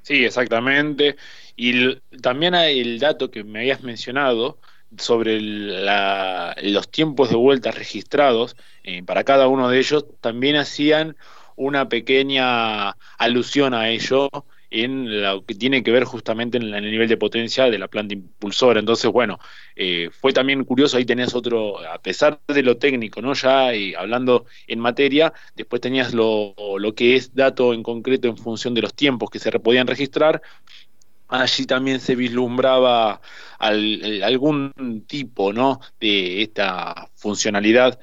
Sí, 0.02 0.24
exactamente. 0.24 1.16
Y 1.54 1.96
también 2.20 2.54
hay 2.54 2.80
el 2.80 2.98
dato 2.98 3.30
que 3.30 3.44
me 3.44 3.60
habías 3.60 3.82
mencionado 3.82 4.58
sobre 4.98 5.40
los 5.40 6.90
tiempos 6.90 7.30
de 7.30 7.36
vuelta 7.36 7.70
registrados 7.70 8.56
eh, 8.84 9.02
para 9.04 9.22
cada 9.24 9.46
uno 9.46 9.68
de 9.68 9.78
ellos, 9.78 10.04
también 10.20 10.56
hacían 10.56 11.16
una 11.56 11.88
pequeña 11.88 12.90
alusión 13.18 13.74
a 13.74 13.88
ello 13.88 14.30
en 14.70 15.22
lo 15.22 15.44
que 15.44 15.54
tiene 15.54 15.82
que 15.82 15.90
ver 15.90 16.04
justamente 16.04 16.58
en, 16.58 16.74
el 16.74 16.90
nivel 16.90 17.08
de 17.08 17.16
potencia 17.16 17.70
de 17.70 17.78
la 17.78 17.88
planta 17.88 18.14
impulsora. 18.14 18.80
Entonces, 18.80 19.10
bueno, 19.10 19.38
eh, 19.74 20.10
fue 20.12 20.32
también 20.32 20.64
curioso, 20.64 20.96
ahí 20.96 21.04
tenías 21.04 21.34
otro, 21.34 21.78
a 21.86 21.98
pesar 22.00 22.40
de 22.48 22.62
lo 22.62 22.76
técnico, 22.76 23.20
¿no? 23.22 23.34
Ya 23.34 23.74
y 23.74 23.94
hablando 23.94 24.46
en 24.66 24.80
materia, 24.80 25.32
después 25.54 25.80
tenías 25.80 26.14
lo, 26.14 26.54
lo 26.78 26.94
que 26.94 27.16
es 27.16 27.34
dato 27.34 27.74
en 27.74 27.82
concreto 27.82 28.28
en 28.28 28.36
función 28.36 28.74
de 28.74 28.82
los 28.82 28.94
tiempos 28.94 29.30
que 29.30 29.38
se 29.38 29.50
podían 29.60 29.86
registrar. 29.86 30.42
Allí 31.28 31.66
también 31.66 31.98
se 32.00 32.14
vislumbraba 32.14 33.20
algún 33.58 35.04
tipo 35.08 35.52
¿no? 35.52 35.80
de 35.98 36.42
esta 36.42 37.10
funcionalidad 37.16 37.98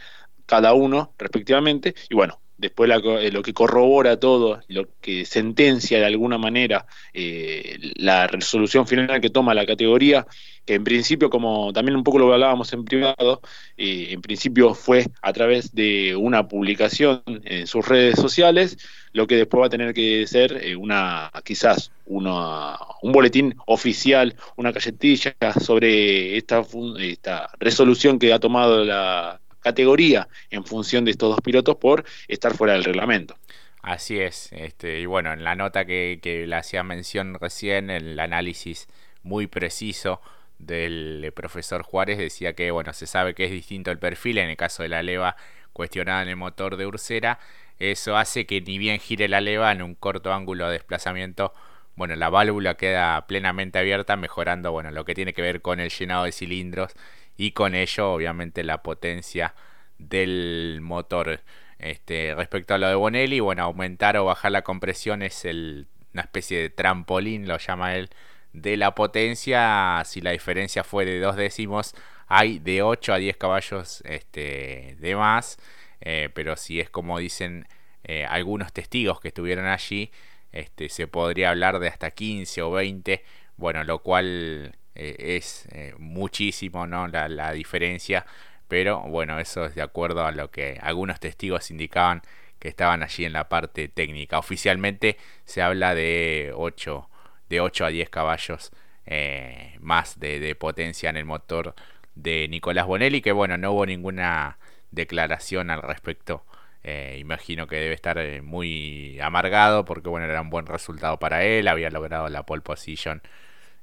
cada 0.45 0.73
uno 0.73 1.13
respectivamente. 1.17 1.95
Y 2.09 2.15
bueno, 2.15 2.42
después 2.63 2.89
eh, 2.89 3.29
lo 3.31 3.41
que 3.41 3.53
corrobora 3.53 4.17
todo, 4.17 4.61
lo 4.69 4.87
que 5.01 5.25
sentencia 5.25 5.99
de 5.99 6.05
alguna 6.05 6.37
manera 6.37 6.85
eh, 7.13 7.77
la 7.95 8.25
resolución 8.27 8.87
final 8.87 9.19
que 9.19 9.29
toma 9.29 9.53
la 9.53 9.65
categoría, 9.65 10.25
que 10.65 10.75
en 10.75 10.85
principio, 10.85 11.29
como 11.29 11.73
también 11.73 11.97
un 11.97 12.05
poco 12.05 12.19
lo 12.19 12.31
hablábamos 12.31 12.71
en 12.71 12.85
privado, 12.85 13.41
eh, 13.75 14.07
en 14.11 14.21
principio 14.21 14.73
fue 14.73 15.05
a 15.21 15.33
través 15.33 15.75
de 15.75 16.15
una 16.15 16.47
publicación 16.47 17.21
en 17.43 17.67
sus 17.67 17.85
redes 17.85 18.15
sociales, 18.15 18.77
lo 19.11 19.27
que 19.27 19.35
después 19.35 19.61
va 19.61 19.65
a 19.65 19.69
tener 19.69 19.93
que 19.93 20.25
ser 20.25 20.77
una 20.77 21.29
quizás 21.43 21.91
una, 22.05 22.77
un 23.01 23.11
boletín 23.11 23.55
oficial, 23.67 24.35
una 24.55 24.71
galletilla 24.71 25.35
sobre 25.59 26.37
esta, 26.37 26.63
esta 26.99 27.49
resolución 27.59 28.17
que 28.17 28.31
ha 28.31 28.39
tomado 28.39 28.85
la, 28.85 29.41
categoría 29.63 30.27
en 30.49 30.65
función 30.65 31.05
de 31.05 31.11
estos 31.11 31.29
dos 31.29 31.41
pilotos 31.41 31.77
por 31.77 32.05
estar 32.27 32.55
fuera 32.55 32.73
del 32.73 32.83
reglamento. 32.83 33.35
Así 33.81 34.19
es, 34.19 34.49
este, 34.53 34.99
y 34.99 35.05
bueno, 35.05 35.33
en 35.33 35.43
la 35.43 35.55
nota 35.55 35.85
que, 35.85 36.19
que 36.21 36.47
le 36.47 36.55
hacía 36.55 36.83
mención 36.83 37.35
recién, 37.39 37.89
el 37.89 38.17
análisis 38.19 38.87
muy 39.23 39.47
preciso 39.47 40.21
del 40.59 41.31
profesor 41.35 41.83
Juárez 41.83 42.17
decía 42.17 42.53
que 42.53 42.71
bueno, 42.71 42.93
se 42.93 43.07
sabe 43.07 43.33
que 43.33 43.45
es 43.45 43.51
distinto 43.51 43.91
el 43.91 43.99
perfil 43.99 44.37
en 44.37 44.49
el 44.49 44.57
caso 44.57 44.83
de 44.83 44.89
la 44.89 45.03
leva 45.03 45.35
cuestionada 45.73 46.21
en 46.21 46.29
el 46.29 46.35
motor 46.35 46.77
de 46.77 46.85
Ursera, 46.85 47.39
eso 47.79 48.15
hace 48.17 48.45
que 48.45 48.61
ni 48.61 48.77
bien 48.77 48.99
gire 48.99 49.27
la 49.27 49.41
leva 49.41 49.71
en 49.71 49.81
un 49.81 49.95
corto 49.95 50.31
ángulo 50.33 50.67
de 50.67 50.73
desplazamiento, 50.73 51.53
bueno, 51.95 52.15
la 52.15 52.29
válvula 52.29 52.75
queda 52.75 53.25
plenamente 53.27 53.79
abierta, 53.79 54.15
mejorando 54.15 54.71
bueno, 54.71 54.91
lo 54.91 55.05
que 55.05 55.13
tiene 55.15 55.33
que 55.33 55.41
ver 55.41 55.61
con 55.61 55.79
el 55.79 55.89
llenado 55.89 56.23
de 56.25 56.31
cilindros 56.31 56.93
y 57.37 57.51
con 57.51 57.75
ello 57.75 58.13
obviamente 58.13 58.63
la 58.63 58.83
potencia 58.83 59.53
del 59.97 60.79
motor. 60.81 61.41
Este, 61.79 62.33
respecto 62.35 62.73
a 62.73 62.77
lo 62.77 62.87
de 62.87 62.95
Bonelli, 62.95 63.39
bueno, 63.39 63.63
aumentar 63.63 64.17
o 64.17 64.25
bajar 64.25 64.51
la 64.51 64.61
compresión 64.61 65.21
es 65.21 65.45
el, 65.45 65.87
una 66.13 66.23
especie 66.23 66.61
de 66.61 66.69
trampolín, 66.69 67.47
lo 67.47 67.57
llama 67.57 67.95
él, 67.95 68.09
de 68.53 68.77
la 68.77 68.95
potencia. 68.95 70.01
Si 70.05 70.21
la 70.21 70.31
diferencia 70.31 70.83
fue 70.83 71.05
de 71.05 71.19
dos 71.19 71.35
décimos, 71.35 71.95
hay 72.27 72.59
de 72.59 72.81
8 72.83 73.13
a 73.13 73.17
10 73.17 73.37
caballos 73.37 74.01
este, 74.05 74.95
de 74.99 75.15
más. 75.15 75.57
Eh, 76.01 76.29
pero 76.33 76.55
si 76.55 76.79
es 76.79 76.89
como 76.89 77.19
dicen 77.19 77.67
eh, 78.03 78.25
algunos 78.25 78.73
testigos 78.73 79.19
que 79.19 79.29
estuvieron 79.29 79.65
allí, 79.65 80.11
este, 80.51 80.89
se 80.89 81.07
podría 81.07 81.49
hablar 81.49 81.79
de 81.79 81.87
hasta 81.87 82.11
15 82.11 82.61
o 82.61 82.71
20. 82.71 83.23
Bueno, 83.57 83.83
lo 83.83 83.99
cual 83.99 84.75
eh, 84.95 85.15
es 85.37 85.67
muchísimo, 85.97 86.87
¿no? 86.87 87.07
La, 87.07 87.27
la 87.27 87.51
diferencia 87.51 88.25
pero 88.73 89.01
bueno, 89.01 89.39
eso 89.39 89.65
es 89.65 89.75
de 89.75 89.83
acuerdo 89.83 90.25
a 90.25 90.31
lo 90.31 90.49
que 90.49 90.79
algunos 90.81 91.19
testigos 91.19 91.69
indicaban 91.69 92.23
que 92.57 92.69
estaban 92.69 93.03
allí 93.03 93.23
en 93.23 93.33
la 93.33 93.47
parte 93.47 93.87
técnica. 93.87 94.39
Oficialmente 94.39 95.17
se 95.45 95.61
habla 95.61 95.93
de 95.93 96.51
8, 96.55 97.07
de 97.49 97.61
8 97.61 97.85
a 97.85 97.89
10 97.89 98.09
caballos 98.09 98.71
eh, 99.05 99.75
más 99.79 100.19
de, 100.19 100.55
potencia 100.55 101.11
en 101.11 101.17
el 101.17 101.25
motor 101.25 101.75
de 102.15 102.47
Nicolás 102.47 102.87
Bonelli, 102.87 103.21
que 103.21 103.31
bueno, 103.31 103.59
no 103.59 103.73
hubo 103.73 103.85
ninguna 103.85 104.57
declaración 104.89 105.69
al 105.69 105.83
respecto. 105.83 106.43
Eh, 106.83 107.17
imagino 107.19 107.67
que 107.67 107.75
debe 107.75 107.93
estar 107.93 108.17
eh, 108.17 108.41
muy 108.41 109.19
amargado 109.19 109.85
porque 109.85 110.09
bueno, 110.09 110.25
era 110.25 110.41
un 110.41 110.49
buen 110.49 110.65
resultado 110.65 111.19
para 111.19 111.43
él, 111.43 111.67
había 111.67 111.91
logrado 111.91 112.27
la 112.29 112.43
pole 112.43 112.63
position 112.63 113.21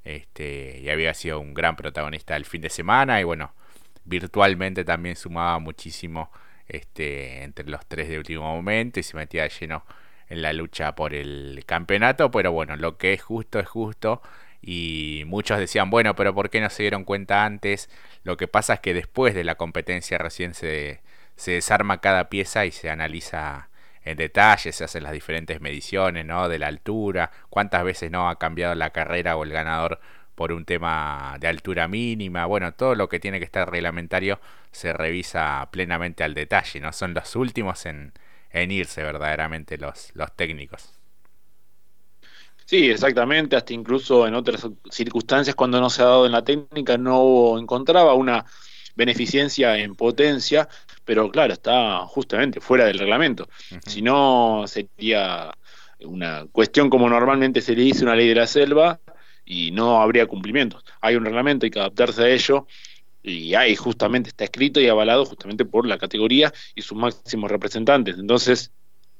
este, 0.05 0.79
y 0.81 0.89
había 0.91 1.15
sido 1.15 1.41
un 1.41 1.55
gran 1.55 1.77
protagonista 1.77 2.37
el 2.37 2.45
fin 2.45 2.63
de 2.63 2.71
semana 2.71 3.21
y 3.21 3.25
bueno, 3.25 3.53
virtualmente 4.05 4.85
también 4.85 5.17
sumaba 5.17 5.59
muchísimo 5.59 6.31
este, 6.69 7.43
entre 7.43 7.69
los 7.69 7.87
tres 7.87 8.09
de 8.09 8.19
último 8.19 8.43
momento 8.55 9.01
y 9.01 9.03
se 9.03 9.17
metía 9.17 9.47
lleno 9.49 9.85
en 10.29 10.43
la 10.43 10.53
lucha 10.53 10.95
por 10.95 11.15
el 11.15 11.65
campeonato, 11.67 12.31
pero 12.31 12.53
bueno, 12.53 12.77
lo 12.77 12.97
que 12.97 13.13
es 13.13 13.23
justo 13.23 13.59
es 13.59 13.69
justo 13.69 14.23
y 14.63 15.25
muchos 15.27 15.59
decían, 15.59 15.91
bueno, 15.91 16.15
pero 16.15 16.35
¿por 16.35 16.51
qué 16.51 16.61
no 16.61 16.71
se 16.71 16.83
dieron 16.85 17.05
cuenta 17.05 17.45
antes? 17.45 17.91
Lo 18.25 18.37
que 18.37 18.47
pasa 18.47 18.75
es 18.75 18.81
que 18.81 18.95
después 18.95 19.35
de 19.35 19.45
la 19.45 19.57
competencia 19.57 20.19
recién 20.19 20.55
se, 20.55 21.01
se 21.37 21.53
desarma 21.53 22.01
cada 22.01 22.29
pieza 22.29 22.67
y 22.67 22.71
se 22.71 22.91
analiza 22.91 23.70
en 24.05 24.17
detalle, 24.17 24.73
se 24.73 24.85
hacen 24.85 25.03
las 25.03 25.13
diferentes 25.13 25.61
mediciones, 25.61 26.25
¿no? 26.25 26.49
De 26.49 26.59
la 26.59 26.69
altura, 26.69 27.31
cuántas 27.49 27.85
veces 27.85 28.11
no 28.11 28.29
ha 28.29 28.39
cambiado 28.39 28.75
la 28.75 28.91
carrera 28.91 29.37
o 29.37 29.45
el 29.45 29.53
ganador 29.53 30.01
por 30.35 30.53
un 30.53 30.65
tema 30.65 31.37
de 31.39 31.49
altura 31.49 31.87
mínima, 31.87 32.47
bueno, 32.47 32.73
todo 32.73 32.95
lo 32.95 33.11
que 33.11 33.21
tiene 33.21 33.39
que 33.39 33.45
estar 33.45 33.71
reglamentario 33.71 34.41
se 34.73 34.93
revisa 34.95 35.69
plenamente 35.71 36.25
al 36.25 36.33
detalle, 36.33 36.81
¿no? 36.81 36.93
Son 36.93 37.13
los 37.13 37.37
últimos 37.37 37.85
en, 37.85 38.13
irse 38.53 39.03
verdaderamente 39.03 39.77
los, 39.77 40.11
los 40.15 40.35
técnicos. 40.35 40.99
Sí, 42.65 42.91
exactamente, 42.91 43.57
hasta 43.57 43.75
incluso 43.75 44.27
en 44.27 44.35
otras 44.35 44.67
circunstancias 44.91 45.55
cuando 45.55 45.79
no 45.79 45.91
se 45.91 46.03
ha 46.03 46.07
dado 46.07 46.25
en 46.25 46.33
la 46.33 46.43
técnica 46.43 46.97
no 46.97 47.59
encontraba 47.59 48.15
una 48.15 48.47
beneficencia 49.01 49.79
en 49.79 49.95
potencia, 49.95 50.69
pero 51.05 51.31
claro, 51.31 51.53
está 51.55 52.07
justamente 52.07 52.61
fuera 52.61 52.85
del 52.85 52.99
reglamento. 52.99 53.49
Si 53.87 54.03
no, 54.03 54.65
sería 54.67 55.51
una 56.01 56.47
cuestión 56.53 56.89
como 56.91 57.09
normalmente 57.09 57.61
se 57.61 57.75
le 57.75 57.83
dice 57.83 58.05
una 58.05 58.15
ley 58.15 58.29
de 58.29 58.35
la 58.35 58.47
selva, 58.47 59.01
y 59.45 59.73
no 59.73 60.01
habría 60.01 60.27
cumplimientos. 60.27 60.85
Hay 61.01 61.17
un 61.17 61.25
reglamento, 61.25 61.67
hay 61.67 61.71
que 61.71 61.81
adaptarse 61.81 62.23
a 62.23 62.29
ello 62.29 62.67
y 63.23 63.55
hay 63.55 63.75
justamente, 63.75 64.29
está 64.29 64.45
escrito 64.45 64.81
y 64.81 64.89
avalado 64.89 65.25
justamente 65.25 65.65
por 65.65 65.87
la 65.87 65.99
categoría 65.99 66.53
y 66.75 66.83
sus 66.83 66.97
máximos 66.97 67.51
representantes. 67.51 68.17
Entonces, 68.17 68.71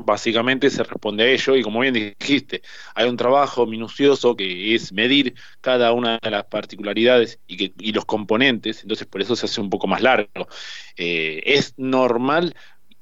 básicamente 0.05 0.71
se 0.71 0.83
responde 0.83 1.25
a 1.25 1.29
ello 1.29 1.57
y 1.57 1.63
como 1.63 1.81
bien 1.81 1.95
dijiste, 1.95 2.63
hay 2.95 3.09
un 3.09 3.17
trabajo 3.17 3.67
minucioso 3.67 4.37
que 4.37 4.75
es 4.75 4.93
medir 4.93 5.35
cada 5.61 5.93
una 5.93 6.19
de 6.23 6.31
las 6.31 6.45
particularidades 6.45 7.39
y, 7.47 7.57
que, 7.57 7.73
y 7.79 7.93
los 7.93 8.05
componentes, 8.05 8.83
entonces 8.83 9.07
por 9.07 9.21
eso 9.21 9.37
se 9.37 9.47
hace 9.47 9.61
un 9.61 9.71
poco 9.71 9.87
más 9.87 10.03
largo. 10.03 10.49
Eh, 10.97 11.43
es 11.47 11.75
normal, 11.77 12.55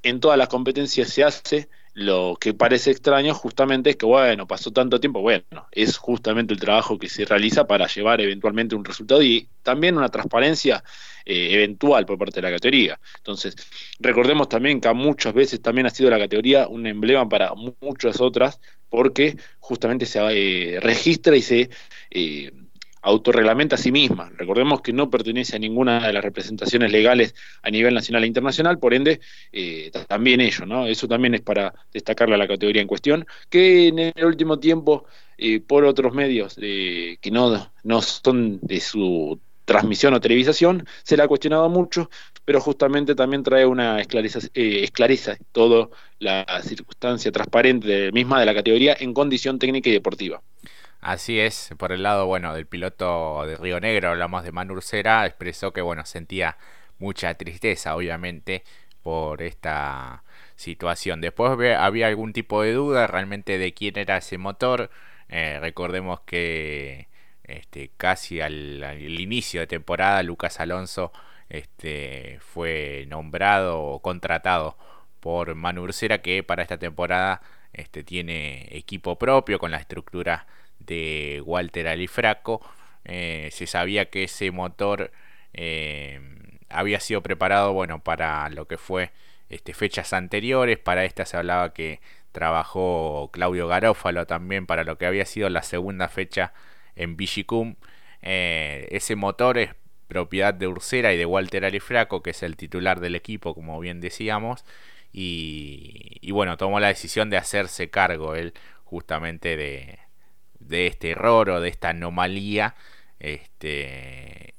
en 0.03 0.21
todas 0.21 0.39
las 0.39 0.49
competencias 0.49 1.09
se 1.09 1.25
hace, 1.25 1.69
lo 1.99 2.37
que 2.41 2.55
parece 2.55 2.93
extraño 2.93 3.35
justamente 3.35 3.91
es 3.91 3.97
que, 3.97 4.07
bueno, 4.07 4.47
pasó 4.47 4.71
tanto 4.71 5.01
tiempo, 5.01 5.21
bueno, 5.21 5.45
es 5.73 5.97
justamente 5.97 6.55
el 6.55 6.61
trabajo 6.61 6.97
que 6.97 7.09
se 7.09 7.25
realiza 7.25 7.67
para 7.67 7.89
llevar 7.89 8.21
eventualmente 8.21 8.77
un 8.77 8.85
resultado 8.85 9.21
y 9.21 9.49
también 9.65 9.97
una 9.97 10.09
transparencia 10.09 10.85
eh, 11.25 11.55
eventual 11.55 12.07
por 12.07 12.17
parte 12.17 12.37
de 12.37 12.43
la 12.43 12.53
categoría. 12.53 13.01
Entonces, 13.17 13.57
recordemos 13.99 14.49
también 14.49 14.81
que 14.81 14.95
muchas 14.95 15.35
veces 15.35 15.61
también 15.61 15.89
ha 15.89 15.91
sido 15.91 16.09
la 16.09 16.21
categoría 16.21 16.69
un 16.69 16.87
emblema 16.87 17.29
para 17.29 17.53
muchas 17.81 18.21
otras, 18.21 18.61
porque 18.89 19.37
justamente 19.59 20.07
se 20.07 20.21
eh, 20.31 20.79
registra 20.81 21.37
y 21.37 21.43
se... 21.43 21.71
Eh, 22.11 22.53
autorreglamenta 23.03 23.77
a 23.77 23.79
sí 23.79 23.93
misma. 23.93 24.31
Recordemos 24.37 24.81
que 24.81 24.93
no 24.93 25.11
pertenece 25.11 25.57
a 25.57 25.59
ninguna 25.59 26.07
de 26.07 26.13
las 26.13 26.25
representaciones 26.25 26.93
legales 26.93 27.35
a 27.63 27.71
nivel 27.71 27.95
nacional 27.95 28.25
e 28.25 28.27
internacional, 28.27 28.79
por 28.79 28.95
ende, 28.95 29.21
eh, 29.53 29.91
también 30.09 30.41
ello, 30.41 30.67
¿no? 30.67 30.87
Eso 30.87 31.09
también 31.09 31.35
es 31.35 31.41
para 31.41 31.75
destacarle 31.93 32.35
a 32.35 32.39
la 32.39 32.49
categoría 32.49 32.83
en 32.83 32.89
cuestión, 32.89 33.27
que 33.49 33.89
en 33.89 33.99
el 33.99 34.25
último 34.25 34.59
tiempo, 34.59 35.05
eh, 35.37 35.61
por 35.61 35.85
otros 35.85 36.13
medios 36.15 36.57
eh, 36.61 37.19
que 37.21 37.31
no, 37.31 37.71
no 37.85 38.03
son 38.03 38.59
de 38.63 38.81
su 38.81 39.39
transmisión 39.65 40.15
o 40.15 40.21
televisación, 40.21 40.87
se 41.03 41.17
le 41.17 41.23
ha 41.23 41.29
cuestionado 41.29 41.69
mucho, 41.69 42.09
pero 42.47 42.59
justamente 42.61 43.15
también 43.15 43.43
trae 43.43 43.67
una 43.67 44.01
esclareza, 44.01 44.39
esclarece 44.55 45.37
toda 45.53 45.91
la 46.19 46.47
circunstancia 46.63 47.31
transparente 47.31 48.11
misma 48.13 48.41
de 48.41 48.47
la 48.47 48.55
categoría 48.55 48.97
en 48.99 49.13
condición 49.13 49.59
técnica 49.59 49.91
y 49.91 49.93
deportiva. 49.93 50.41
Así 51.01 51.39
es, 51.41 51.71
por 51.79 51.93
el 51.93 52.03
lado 52.03 52.27
bueno 52.27 52.55
del 52.55 52.67
piloto 52.67 53.47
de 53.47 53.57
Río 53.57 53.81
Negro, 53.81 54.11
hablamos 54.11 54.43
de 54.43 54.53
Manu 54.53 54.75
Ursera, 54.75 55.27
expresó 55.27 55.73
que 55.73 55.81
bueno, 55.81 56.05
sentía 56.05 56.59
mucha 56.99 57.35
tristeza 57.35 57.95
obviamente 57.95 58.65
por 59.03 59.43
esta 59.43 60.25
situación. 60.57 61.21
Después 61.21 61.53
había 61.79 62.09
algún 62.09 62.33
tipo 62.33 62.63
de 62.63 62.73
duda 62.73 63.07
realmente 63.07 63.59
de 63.59 63.73
quién 63.75 63.99
era 63.99 64.19
ese 64.19 64.39
motor. 64.39 64.91
Eh, 65.29 65.59
recordemos 65.61 66.21
que 66.23 67.09
este, 67.45 67.91
casi 67.97 68.41
al, 68.41 68.83
inicio 69.01 69.61
de 69.61 69.67
temporada 69.67 70.23
Lucas 70.23 70.61
Alonso 70.61 71.13
este, 71.49 72.39
fue 72.41 73.07
nombrado 73.09 73.81
o 73.83 74.03
contratado 74.03 74.77
por 75.21 75.55
Manu 75.55 75.83
Ursera 75.85 76.19
que 76.23 76.43
para 76.43 76.63
esta 76.63 76.79
temporada 76.79 77.41
este, 77.73 78.05
tiene 78.05 78.69
equipo 78.77 79.19
propio 79.19 79.59
con 79.59 79.71
la 79.71 79.79
estructura 79.79 80.47
de 80.89 81.43
Walter 81.45 81.87
Alifraco. 81.89 82.61
Eh, 83.05 83.51
se 83.53 83.67
sabía 83.67 84.11
que 84.11 84.25
ese 84.25 84.51
motor 84.51 85.13
eh, 85.55 86.21
había 86.69 87.01
sido 87.01 87.23
preparado 87.23 87.73
bueno, 87.73 88.03
para 88.03 88.49
lo 88.51 88.67
que 88.67 88.79
fue 88.79 89.13
este, 89.49 89.75
fechas 89.75 90.13
anteriores. 90.13 90.79
Para 90.79 91.05
esta 91.05 91.25
se 91.27 91.37
hablaba 91.37 91.73
que 91.73 92.01
trabajó 92.33 93.31
Claudio 93.33 93.69
Garófalo 93.69 94.27
también 94.27 94.67
para 94.67 94.85
lo 94.85 94.99
que 94.99 95.07
había 95.07 95.25
sido 95.27 95.49
la 95.51 95.63
segunda 95.63 96.09
fecha 96.09 96.53
en 96.97 97.17
Vigicum. 97.17 97.77
Eh, 98.23 98.89
ese 98.91 99.17
motor 99.17 99.59
es 99.59 99.75
propiedad 100.09 100.55
de 100.55 100.67
Ursera 100.69 101.13
y 101.13 101.19
de 101.19 101.27
Walter 101.27 101.65
Alifraco, 101.65 102.23
que 102.23 102.31
es 102.31 102.43
el 102.43 102.57
titular 102.57 103.01
del 103.01 103.15
equipo, 103.15 103.55
como 103.55 103.79
bien 103.81 104.01
decíamos. 104.01 104.65
Y, 105.13 106.19
y 106.21 106.31
bueno, 106.33 106.57
tomó 106.57 106.81
la 106.81 106.89
decisión 106.89 107.31
de 107.31 107.39
hacerse 107.39 107.91
cargo 107.91 108.35
él 108.35 108.55
justamente 108.85 109.57
de, 109.57 109.99
de 110.61 110.87
este 110.87 111.11
error 111.11 111.51
o 111.51 111.61
de 111.61 111.69
esta 111.69 111.91
anomalía. 111.91 112.75
Este, 113.19 114.55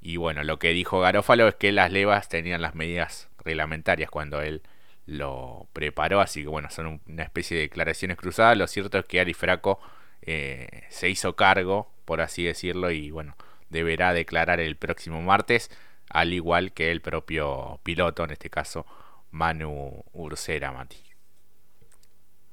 y 0.00 0.16
bueno, 0.16 0.44
lo 0.44 0.58
que 0.58 0.70
dijo 0.70 1.00
Garófalo 1.00 1.48
es 1.48 1.54
que 1.56 1.72
las 1.72 1.92
levas 1.92 2.28
tenían 2.28 2.62
las 2.62 2.74
medidas 2.74 3.28
reglamentarias 3.44 4.10
cuando 4.10 4.40
él 4.42 4.62
lo 5.06 5.68
preparó, 5.72 6.20
así 6.20 6.42
que 6.42 6.48
bueno, 6.48 6.70
son 6.70 7.00
una 7.06 7.22
especie 7.24 7.56
de 7.56 7.64
declaraciones 7.64 8.16
cruzadas. 8.16 8.56
Lo 8.56 8.66
cierto 8.66 8.98
es 8.98 9.04
que 9.06 9.20
Arifraco 9.20 9.80
eh, 10.22 10.84
se 10.88 11.08
hizo 11.08 11.36
cargo, 11.36 11.92
por 12.04 12.20
así 12.20 12.44
decirlo, 12.44 12.90
y 12.90 13.10
bueno, 13.10 13.36
deberá 13.70 14.12
declarar 14.12 14.60
el 14.60 14.76
próximo 14.76 15.20
martes, 15.22 15.70
al 16.08 16.32
igual 16.32 16.72
que 16.72 16.90
el 16.90 17.00
propio 17.00 17.80
piloto, 17.82 18.24
en 18.24 18.32
este 18.32 18.50
caso 18.50 18.86
Manu 19.30 20.04
Ursera, 20.12 20.72
Mati. 20.72 21.09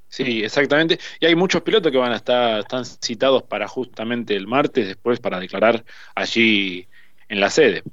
Sí, 0.10 0.44
exactamente. 0.44 1.00
Y 1.20 1.26
hay 1.26 1.36
muchos 1.36 1.62
pilotos 1.62 1.92
que 1.92 1.98
van 1.98 2.12
a 2.14 2.16
estar 2.16 2.60
están 2.60 2.86
citados 2.86 3.44
para 3.44 3.68
justamente 3.68 4.36
el 4.36 4.48
martes 4.48 4.88
después 4.88 5.20
para 5.20 5.40
declarar 5.40 5.84
allí 6.16 6.88
en 7.28 7.40
la 7.42 7.50
sede. 7.50 7.84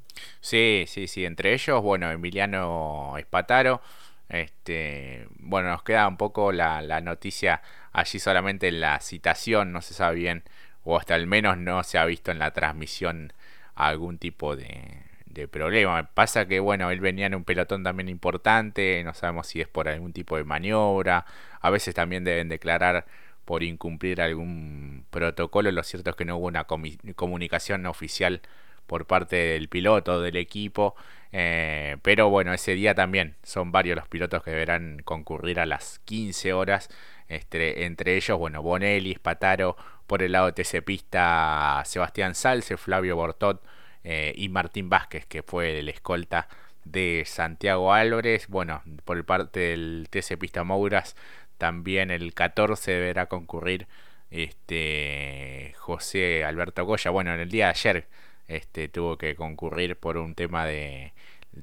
Sí, 0.40 0.85
sí, 0.87 1.09
sí. 1.09 1.25
Entre 1.25 1.54
ellos, 1.54 1.83
bueno, 1.83 2.11
Emiliano 2.11 3.16
Espataro. 3.18 3.80
Este, 4.28 5.26
bueno, 5.38 5.71
nos 5.71 5.83
queda 5.83 6.09
un 6.09 6.16
poco 6.16 6.52
la, 6.52 6.83
la 6.83 7.00
noticia 7.00 7.62
allí 7.92 8.18
solamente 8.18 8.68
en 8.68 8.80
la 8.80 9.00
citación, 9.00 9.73
no 9.73 9.83
se 9.83 9.94
sabe 9.94 10.16
bien, 10.16 10.44
o 10.83 10.97
hasta 10.99 11.14
al 11.14 11.26
menos 11.26 11.59
no 11.59 11.83
se 11.85 11.99
ha 11.99 12.04
visto 12.06 12.30
en 12.33 12.38
la 12.38 12.52
transmisión 12.52 13.33
algún 13.75 14.18
tipo 14.18 14.56
de, 14.56 15.02
de 15.26 15.47
problema. 15.49 16.11
Pasa 16.14 16.47
que, 16.47 16.59
bueno, 16.61 16.90
él 16.90 17.00
venía 17.00 17.26
en 17.26 17.35
un 17.35 17.44
pelotón 17.44 17.85
también 17.85 18.09
importante, 18.09 19.02
no 19.04 19.14
sabemos 19.14 19.47
si 19.49 19.61
es 19.61 19.68
por 19.68 19.88
algún 19.88 20.12
tipo 20.12 20.37
de 20.37 20.44
maniobra, 20.44 21.26
a 21.64 21.71
veces 21.71 21.94
también 21.94 22.25
deben 22.25 22.50
declarar 22.50 23.06
por 23.47 23.62
incumplir 23.62 24.21
algún 24.21 25.06
protocolo, 25.09 25.73
lo 25.73 25.83
cierto 25.83 26.11
es 26.11 26.16
que 26.16 26.26
no 26.26 26.37
hubo 26.37 26.49
una 26.49 26.64
comunicación 26.64 27.87
oficial 27.87 28.42
por 28.87 29.06
parte 29.06 29.37
del 29.37 29.71
piloto, 29.71 30.21
del 30.21 30.37
equipo, 30.37 30.94
eh, 31.33 31.97
pero 32.02 32.28
bueno, 32.28 32.52
ese 32.52 32.75
día 32.75 32.94
también 32.94 33.37
son 33.42 33.73
varios 33.73 33.97
los 33.97 34.06
pilotos 34.09 34.42
que 34.42 34.50
deberán 34.50 34.99
concurrir 35.04 35.59
a 35.59 35.64
las 35.64 36.00
15 36.00 36.52
horas, 36.52 36.90
este, 37.28 37.87
entre 37.87 38.16
ellos, 38.16 38.38
bueno, 38.38 38.61
Bonelli, 38.62 39.14
Spataro, 39.14 39.75
por 40.06 40.23
el 40.23 40.33
lado 40.33 40.52
TC 40.52 40.83
Pista, 40.85 41.83
Sebastián 41.87 42.35
Salce, 42.35 42.76
Flavio 42.76 43.16
Bortot 43.16 43.64
eh, 44.04 44.35
y 44.37 44.50
Martín 44.50 44.90
Vázquez, 44.90 45.25
que 45.25 45.42
fue 45.42 45.78
el 45.78 45.88
escolta 45.88 46.47
de 46.85 47.25
Santiago 47.26 47.92
Álvarez, 47.92 48.49
bueno, 48.49 48.83
por 49.04 49.25
parte 49.25 49.61
del 49.61 50.09
TC 50.11 50.37
Pista 50.38 50.64
Mouras, 50.64 51.16
también 51.64 52.11
el 52.11 52.35
14 52.35 52.90
deberá 52.92 53.25
concurrir 53.25 53.87
este 54.30 55.73
José 55.78 56.44
Alberto 56.44 56.85
Goya. 56.85 57.11
Bueno, 57.11 57.33
en 57.33 57.40
el 57.40 57.50
día 57.50 57.64
de 57.66 57.71
ayer 57.71 58.06
este, 58.49 58.88
tuvo 58.88 59.16
que 59.16 59.35
concurrir 59.35 59.97
por 59.97 60.18
un 60.18 60.35
tema 60.35 60.66
de 60.66 61.14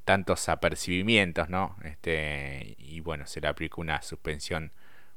tantos 0.03 0.50
apercibimientos, 0.50 1.50
¿no? 1.50 1.75
Este, 1.84 2.77
y 2.79 3.00
bueno, 3.01 3.27
se 3.27 3.41
le 3.41 3.48
aplicó 3.48 3.79
una 3.79 4.01
suspensión 4.01 4.72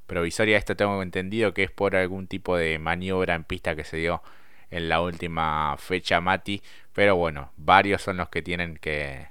provisoria. 0.06 0.58
Esto 0.58 0.76
tengo 0.76 1.02
entendido 1.02 1.54
que 1.54 1.62
es 1.62 1.70
por 1.70 1.96
algún 1.96 2.26
tipo 2.26 2.54
de 2.58 2.78
maniobra 2.78 3.34
en 3.34 3.44
pista 3.44 3.74
que 3.74 3.84
se 3.84 3.96
dio 3.96 4.22
en 4.70 4.90
la 4.90 5.00
última 5.00 5.76
fecha 5.78 6.20
Mati. 6.20 6.62
Pero 6.92 7.16
bueno, 7.16 7.52
varios 7.56 8.02
son 8.02 8.18
los 8.18 8.28
que 8.28 8.42
tienen 8.42 8.76
que, 8.76 9.28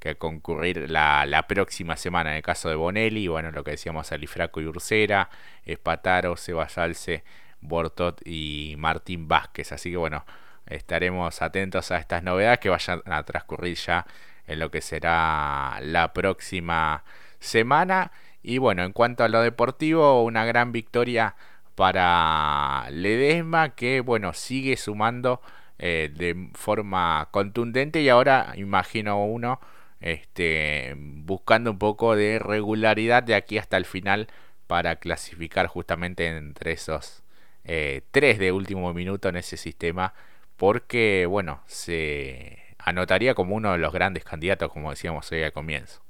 que 0.00 0.16
concurrir 0.16 0.90
la, 0.90 1.26
la, 1.26 1.46
próxima 1.46 1.96
semana. 1.96 2.30
En 2.30 2.36
el 2.36 2.42
caso 2.42 2.68
de 2.70 2.74
Bonelli, 2.74 3.28
bueno, 3.28 3.52
lo 3.52 3.62
que 3.62 3.72
decíamos 3.72 4.10
Alifraco 4.10 4.60
y 4.60 4.66
Ursera, 4.66 5.28
Espataro, 5.64 6.36
Sebasalce, 6.36 7.22
Bortot 7.60 8.20
y 8.26 8.74
Martín 8.78 9.28
Vázquez. 9.28 9.72
Así 9.72 9.90
que 9.90 9.98
bueno, 9.98 10.24
estaremos 10.66 11.42
atentos 11.42 11.90
a 11.90 11.98
estas 11.98 12.22
novedades 12.22 12.58
que 12.60 12.70
vayan 12.70 13.02
a 13.04 13.22
transcurrir 13.24 13.76
ya 13.76 14.06
en 14.46 14.58
lo 14.58 14.70
que 14.70 14.80
será 14.80 15.78
la 15.82 16.12
próxima 16.12 17.04
semana. 17.38 18.10
Y 18.42 18.58
bueno, 18.58 18.84
en 18.84 18.92
cuanto 18.92 19.22
a 19.22 19.28
lo 19.28 19.42
deportivo, 19.42 20.24
una 20.24 20.46
gran 20.46 20.72
victoria 20.72 21.36
para 21.74 22.88
Ledesma 22.90 23.74
que 23.74 24.00
bueno, 24.00 24.32
sigue 24.32 24.76
sumando 24.76 25.42
eh, 25.78 26.10
de 26.14 26.50
forma 26.54 27.28
contundente 27.30 28.00
y 28.02 28.08
ahora 28.08 28.52
imagino 28.56 29.24
uno 29.24 29.60
este, 30.00 30.94
buscando 30.96 31.70
un 31.70 31.78
poco 31.78 32.16
de 32.16 32.38
regularidad 32.38 33.22
de 33.22 33.34
aquí 33.34 33.58
hasta 33.58 33.76
el 33.76 33.84
final 33.84 34.28
para 34.66 34.96
clasificar 34.96 35.66
justamente 35.66 36.26
entre 36.28 36.72
esos 36.72 37.22
eh, 37.64 38.02
tres 38.10 38.38
de 38.38 38.52
último 38.52 38.92
minuto 38.94 39.28
en 39.28 39.36
ese 39.36 39.56
sistema 39.56 40.14
porque, 40.56 41.26
bueno, 41.26 41.62
se 41.66 42.58
anotaría 42.78 43.34
como 43.34 43.56
uno 43.56 43.72
de 43.72 43.78
los 43.78 43.92
grandes 43.92 44.24
candidatos, 44.24 44.72
como 44.72 44.90
decíamos 44.90 45.30
hoy 45.32 45.42
al 45.42 45.52
comienzo. 45.52 46.02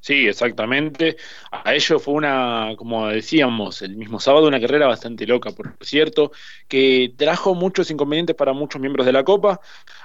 Sí, 0.00 0.26
exactamente. 0.26 1.16
A 1.50 1.74
ello 1.74 1.98
fue 2.00 2.14
una, 2.14 2.74
como 2.76 3.08
decíamos, 3.08 3.82
el 3.82 3.96
mismo 3.96 4.18
sábado, 4.18 4.48
una 4.48 4.60
carrera 4.60 4.86
bastante 4.88 5.26
loca, 5.26 5.52
por 5.52 5.76
cierto, 5.80 6.32
que 6.68 7.14
trajo 7.16 7.54
muchos 7.54 7.90
inconvenientes 7.90 8.34
para 8.34 8.52
muchos 8.52 8.80
miembros 8.80 9.06
de 9.06 9.12
la 9.12 9.24
Copa. 9.24 9.60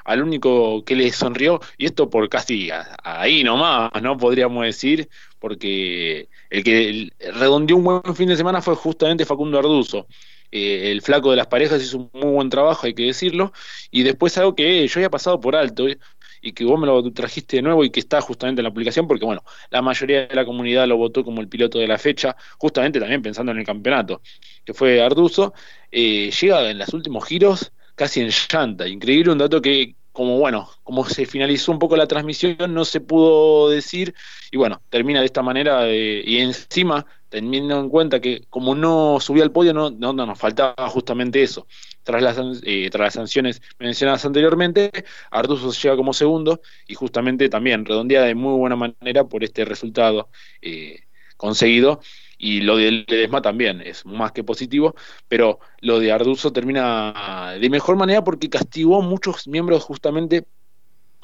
Al 0.06 0.22
único 0.22 0.84
que 0.86 0.96
le 0.96 1.12
sonrió, 1.12 1.60
y 1.78 1.86
esto 1.86 2.10
por 2.10 2.30
casi 2.30 2.70
ahí 3.04 3.44
nomás, 3.44 3.92
¿no? 4.02 4.18
Podríamos 4.18 4.64
decir, 4.66 5.10
porque 5.40 6.30
el 6.50 6.64
que 6.64 7.10
redondeó 7.34 7.78
un 7.78 7.84
buen 7.84 8.16
fin 8.16 8.30
de 8.30 8.38
semana 8.38 8.62
fue 8.62 8.76
justamente 8.76 9.26
Facundo 9.26 9.60
Arduzo. 9.60 10.08
Eh, 10.52 10.92
el 10.92 11.02
flaco 11.02 11.32
de 11.32 11.38
las 11.38 11.48
parejas 11.48 11.82
hizo 11.82 11.98
un 11.98 12.10
muy 12.14 12.32
buen 12.32 12.50
trabajo, 12.50 12.86
hay 12.88 12.94
que 12.94 13.04
decirlo, 13.04 13.52
y 13.92 14.04
después 14.04 14.38
algo 14.38 14.56
que 14.56 14.88
yo 14.88 15.00
había 15.00 15.10
pasado 15.10 15.40
por 15.42 15.56
alto 15.58 15.88
eh, 15.90 15.98
y 16.42 16.54
que 16.54 16.66
vos 16.66 16.80
me 16.80 16.88
lo 16.88 17.12
trajiste 17.12 17.58
de 17.58 17.62
nuevo 17.62 17.84
y 17.84 17.90
que 17.90 18.00
está 18.00 18.22
justamente 18.22 18.62
en 18.62 18.66
la 18.66 18.72
publicación, 18.72 19.08
porque 19.08 19.26
bueno, 19.26 19.44
la 19.70 19.82
mayoría 19.82 20.28
de 20.28 20.36
la 20.36 20.46
comunidad 20.46 20.88
lo 20.88 20.98
votó 20.98 21.24
como 21.24 21.42
el 21.42 21.48
piloto 21.48 21.80
de 21.80 21.88
la 21.88 21.98
fecha, 21.98 22.36
justamente 22.58 23.00
también 23.00 23.22
pensando 23.22 23.52
en 23.52 23.60
el 23.60 23.66
campeonato, 23.66 24.22
que 24.66 24.74
fue 24.74 25.02
Arduzo, 25.02 25.54
eh, 25.92 26.32
llega 26.32 26.70
en 26.70 26.78
los 26.78 26.94
últimos 26.94 27.26
giros 27.26 27.72
casi 27.96 28.22
en 28.22 28.30
llanta, 28.30 28.88
increíble 28.88 29.32
un 29.32 29.40
dato 29.40 29.62
que 29.62 29.96
como 30.18 30.40
bueno, 30.40 30.68
como 30.82 31.06
se 31.06 31.28
finalizó 31.28 31.72
un 31.72 31.78
poco 31.78 31.96
la 31.96 32.08
transmisión, 32.08 32.74
no 32.74 32.86
se 32.86 33.02
pudo 33.02 33.70
decir, 33.70 34.16
y 34.50 34.58
bueno, 34.58 34.82
termina 34.90 35.20
de 35.20 35.28
esta 35.28 35.44
manera, 35.44 35.88
y 35.94 36.40
encima, 36.40 37.06
teniendo 37.30 37.80
en 37.80 37.88
cuenta 37.88 38.20
que 38.20 38.42
como 38.50 38.74
no 38.74 39.20
subía 39.20 39.44
al 39.44 39.52
podio, 39.52 39.76
no, 39.76 39.92
no, 39.92 40.14
nos 40.14 40.40
faltaba 40.40 40.90
justamente 40.90 41.44
eso. 41.44 41.68
Tras 42.08 42.24
las, 42.24 42.38
eh, 42.64 42.90
tras 42.90 43.08
las 43.08 43.14
sanciones 43.16 43.62
mencionadas 43.80 44.24
anteriormente, 44.24 44.92
Artuso 45.30 45.74
llega 45.74 45.98
como 45.98 46.14
segundo, 46.14 46.62
y 46.88 46.94
justamente 46.96 47.50
también 47.50 47.84
redondea 47.84 48.22
de 48.22 48.34
muy 48.34 48.58
buena 48.58 48.78
manera 48.78 49.26
por 49.26 49.44
este 49.44 49.66
resultado 49.66 50.30
eh, 50.62 51.02
conseguido 51.36 52.00
y 52.38 52.62
lo 52.62 52.78
de 52.78 53.06
Ledesma 53.08 53.42
también 53.42 53.82
es 53.82 54.06
más 54.06 54.32
que 54.32 54.44
positivo, 54.44 54.96
pero 55.28 55.60
lo 55.82 56.00
de 56.00 56.14
Arduzo 56.14 56.54
termina 56.54 57.56
de 57.60 57.70
mejor 57.70 57.98
manera 57.98 58.24
porque 58.24 58.50
castigó 58.50 59.02
a 59.02 59.02
muchos 59.02 59.48
miembros 59.48 59.84
justamente 59.84 60.46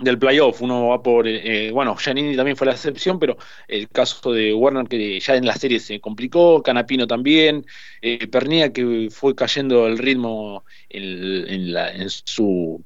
del 0.03 0.19
playoff. 0.19 0.61
Uno 0.61 0.87
va 0.89 1.01
por, 1.01 1.27
eh, 1.27 1.71
bueno, 1.71 1.95
Giannini 1.95 2.35
también 2.35 2.57
fue 2.57 2.67
la 2.67 2.73
excepción, 2.73 3.19
pero 3.19 3.37
el 3.67 3.89
caso 3.89 4.31
de 4.31 4.53
Warner 4.53 4.87
que 4.87 5.19
ya 5.19 5.35
en 5.35 5.45
la 5.45 5.55
serie 5.55 5.79
se 5.79 5.99
complicó, 5.99 6.61
Canapino 6.61 7.07
también, 7.07 7.65
eh, 8.01 8.27
Pernilla 8.27 8.71
que 8.71 9.09
fue 9.11 9.35
cayendo 9.35 9.87
el 9.87 9.97
ritmo 9.97 10.65
en, 10.89 11.73
la, 11.73 11.91
en 11.91 12.09
su 12.09 12.83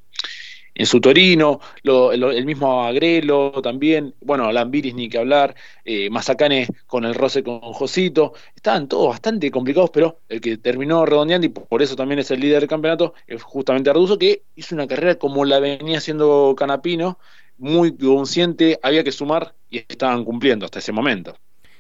en 0.77 0.85
su 0.85 1.01
Torino, 1.01 1.59
el 1.83 2.45
mismo 2.45 2.83
Agrelo 2.85 3.51
también, 3.63 4.13
bueno, 4.21 4.51
Lambiris 4.51 4.93
ni 4.93 5.09
que 5.09 5.17
hablar, 5.17 5.55
eh, 5.83 6.07
Mazacane 6.11 6.67
con 6.85 7.03
el 7.03 7.15
roce 7.15 7.41
con 7.43 7.59
Josito, 7.59 8.33
estaban 8.55 8.87
todos 8.87 9.09
bastante 9.09 9.49
complicados, 9.49 9.89
pero 9.89 10.19
el 10.29 10.39
que 10.39 10.57
terminó 10.57 11.03
redondeando 11.03 11.47
y 11.47 11.49
por 11.49 11.81
eso 11.81 11.95
también 11.95 12.19
es 12.19 12.29
el 12.29 12.41
líder 12.41 12.59
del 12.59 12.69
campeonato 12.69 13.15
es 13.25 13.41
justamente 13.41 13.89
Arduzo, 13.89 14.19
que 14.19 14.43
hizo 14.55 14.75
una 14.75 14.85
carrera 14.85 15.15
como 15.15 15.45
la 15.45 15.59
venía 15.59 15.97
haciendo 15.97 16.53
Canapino, 16.55 17.17
muy 17.57 17.97
consciente, 17.97 18.79
había 18.83 19.03
que 19.03 19.11
sumar 19.11 19.55
y 19.71 19.79
estaban 19.79 20.23
cumpliendo 20.23 20.65
hasta 20.65 20.77
ese 20.77 20.91
momento. 20.91 21.35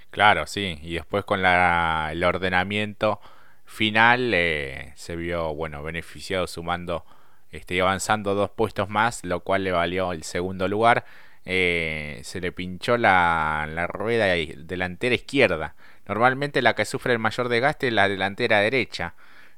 Claro, 0.09 0.47
sí, 0.47 0.79
y 0.81 0.95
después 0.95 1.23
con 1.23 1.43
la, 1.43 2.09
el 2.11 2.23
ordenamiento 2.23 3.19
final 3.63 4.31
eh, 4.33 4.93
se 4.95 5.15
vio, 5.15 5.53
bueno, 5.53 5.83
beneficiado 5.83 6.47
sumando 6.47 7.05
este, 7.51 7.79
avanzando 7.81 8.35
dos 8.35 8.49
puestos 8.51 8.89
más, 8.89 9.23
lo 9.23 9.41
cual 9.41 9.63
le 9.63 9.71
valió 9.71 10.11
el 10.11 10.23
segundo 10.23 10.67
lugar. 10.67 11.05
Eh, 11.45 12.19
se 12.23 12.41
le 12.41 12.51
pinchó 12.51 12.97
la, 12.97 13.67
la, 13.69 13.87
rueda 13.87 14.25
delantera 14.57 15.15
izquierda. 15.15 15.75
Normalmente 16.07 16.61
la 16.61 16.75
que 16.75 16.85
sufre 16.85 17.13
el 17.13 17.19
mayor 17.19 17.49
desgaste 17.49 17.87
es 17.87 17.93
la 17.93 18.09
delantera 18.09 18.59
derecha. 18.59 19.13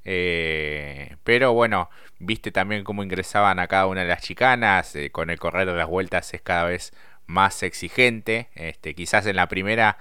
Eh, 0.06 1.16
pero 1.24 1.54
bueno, 1.54 1.90
viste 2.20 2.52
también 2.52 2.84
cómo 2.84 3.04
ingresaban 3.04 3.60
a 3.60 3.68
cada 3.68 3.88
una 3.88 4.02
de 4.02 4.08
las 4.08 4.22
chicanas. 4.22 4.96
Eh, 4.96 5.12
con 5.12 5.30
el 5.30 5.40
correr 5.40 5.68
de 5.68 5.76
las 5.76 5.88
vueltas 5.88 6.34
es 6.34 6.42
cada 6.42 6.66
vez 6.66 6.94
más 7.26 7.64
exigente. 7.64 8.50
Este, 8.56 8.96
quizás 8.96 9.26
en 9.26 9.36
la 9.36 9.48
primera 9.48 9.98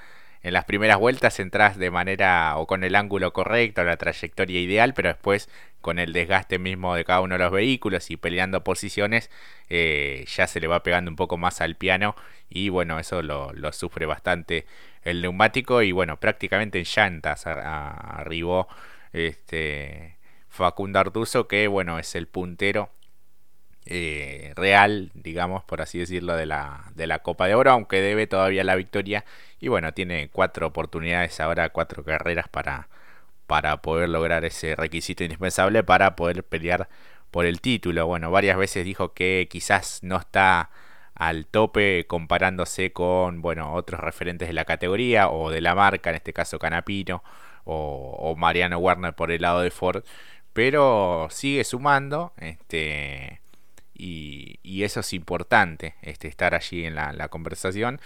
en 0.48 0.54
las 0.54 0.64
primeras 0.64 0.98
vueltas 0.98 1.38
entras 1.40 1.76
de 1.76 1.90
manera 1.90 2.56
o 2.56 2.66
con 2.66 2.82
el 2.82 2.94
ángulo 2.94 3.32
correcto, 3.32 3.84
la 3.84 3.98
trayectoria 3.98 4.60
ideal, 4.60 4.94
pero 4.94 5.10
después 5.10 5.48
con 5.82 5.98
el 5.98 6.12
desgaste 6.12 6.58
mismo 6.58 6.94
de 6.94 7.04
cada 7.04 7.20
uno 7.20 7.34
de 7.36 7.44
los 7.44 7.52
vehículos 7.52 8.10
y 8.10 8.16
peleando 8.16 8.64
posiciones, 8.64 9.30
eh, 9.68 10.24
ya 10.26 10.46
se 10.46 10.60
le 10.60 10.66
va 10.66 10.82
pegando 10.82 11.10
un 11.10 11.16
poco 11.16 11.36
más 11.36 11.60
al 11.60 11.76
piano 11.76 12.16
y 12.48 12.70
bueno, 12.70 12.98
eso 12.98 13.22
lo, 13.22 13.52
sufre 13.72 14.06
bastante 14.06 14.66
el 15.02 15.20
neumático 15.22 15.82
y 15.82 15.92
bueno, 15.92 16.18
prácticamente 16.18 16.78
en 16.78 16.84
llantas 16.84 17.46
arribó 17.46 18.68
este 19.12 20.16
Facundo 20.48 20.98
Artuso 20.98 21.46
que 21.46 21.68
bueno, 21.68 21.98
es 21.98 22.14
el 22.14 22.26
puntero 22.26 22.90
eh, 23.90 24.52
real, 24.54 25.10
digamos, 25.14 25.64
por 25.64 25.80
así 25.80 25.98
decirlo, 25.98 26.36
de 26.36 26.44
la, 26.46 26.84
de 26.94 27.06
la 27.06 27.20
Copa 27.20 27.46
de 27.46 27.54
Oro, 27.54 27.70
aunque 27.70 28.02
debe 28.02 28.26
todavía 28.26 28.62
la 28.64 28.74
victoria. 28.76 29.24
Y 29.60 29.68
bueno, 29.68 29.94
tiene 29.94 30.28
cuatro 30.30 30.66
oportunidades 30.66 31.40
ahora, 31.40 31.70
cuatro 31.70 32.04
carreras 32.04 32.48
para, 32.48 32.88
para 33.46 33.80
poder 33.82 34.10
lograr 34.10 34.44
ese 34.44 34.76
requisito 34.76 35.24
indispensable 35.24 35.82
para 35.84 36.16
poder 36.16 36.44
pelear 36.44 36.88
por 37.30 37.46
el 37.46 37.60
título. 37.62 38.06
Bueno, 38.06 38.30
varias 38.30 38.58
veces 38.58 38.84
dijo 38.84 39.14
que 39.14 39.48
quizás 39.50 40.00
no 40.02 40.16
está 40.18 40.70
al 41.14 41.46
tope 41.46 42.06
comparándose 42.06 42.92
con 42.92 43.42
bueno 43.42 43.74
otros 43.74 44.00
referentes 44.00 44.48
de 44.48 44.54
la 44.54 44.64
categoría 44.64 45.28
o 45.30 45.50
de 45.50 45.60
la 45.60 45.74
marca, 45.74 46.10
en 46.10 46.16
este 46.16 46.32
caso 46.32 46.58
Canapino 46.58 47.22
o, 47.64 48.34
Mariano 48.36 48.78
Warner 48.78 49.14
por 49.14 49.30
el 49.30 49.42
lado 49.42 49.60
de 49.62 49.70
Ford, 49.70 50.04
pero 50.52 51.28
sigue 51.30 51.64
sumando. 51.64 52.32
Este, 52.38 53.40
y, 53.98 54.82
eso 54.84 55.00
es 55.00 55.12
importante, 55.12 55.96
este, 56.02 56.28
estar 56.28 56.54
allí 56.54 56.84
en 56.84 56.94
la, 56.94 57.28
conversación 57.28 58.00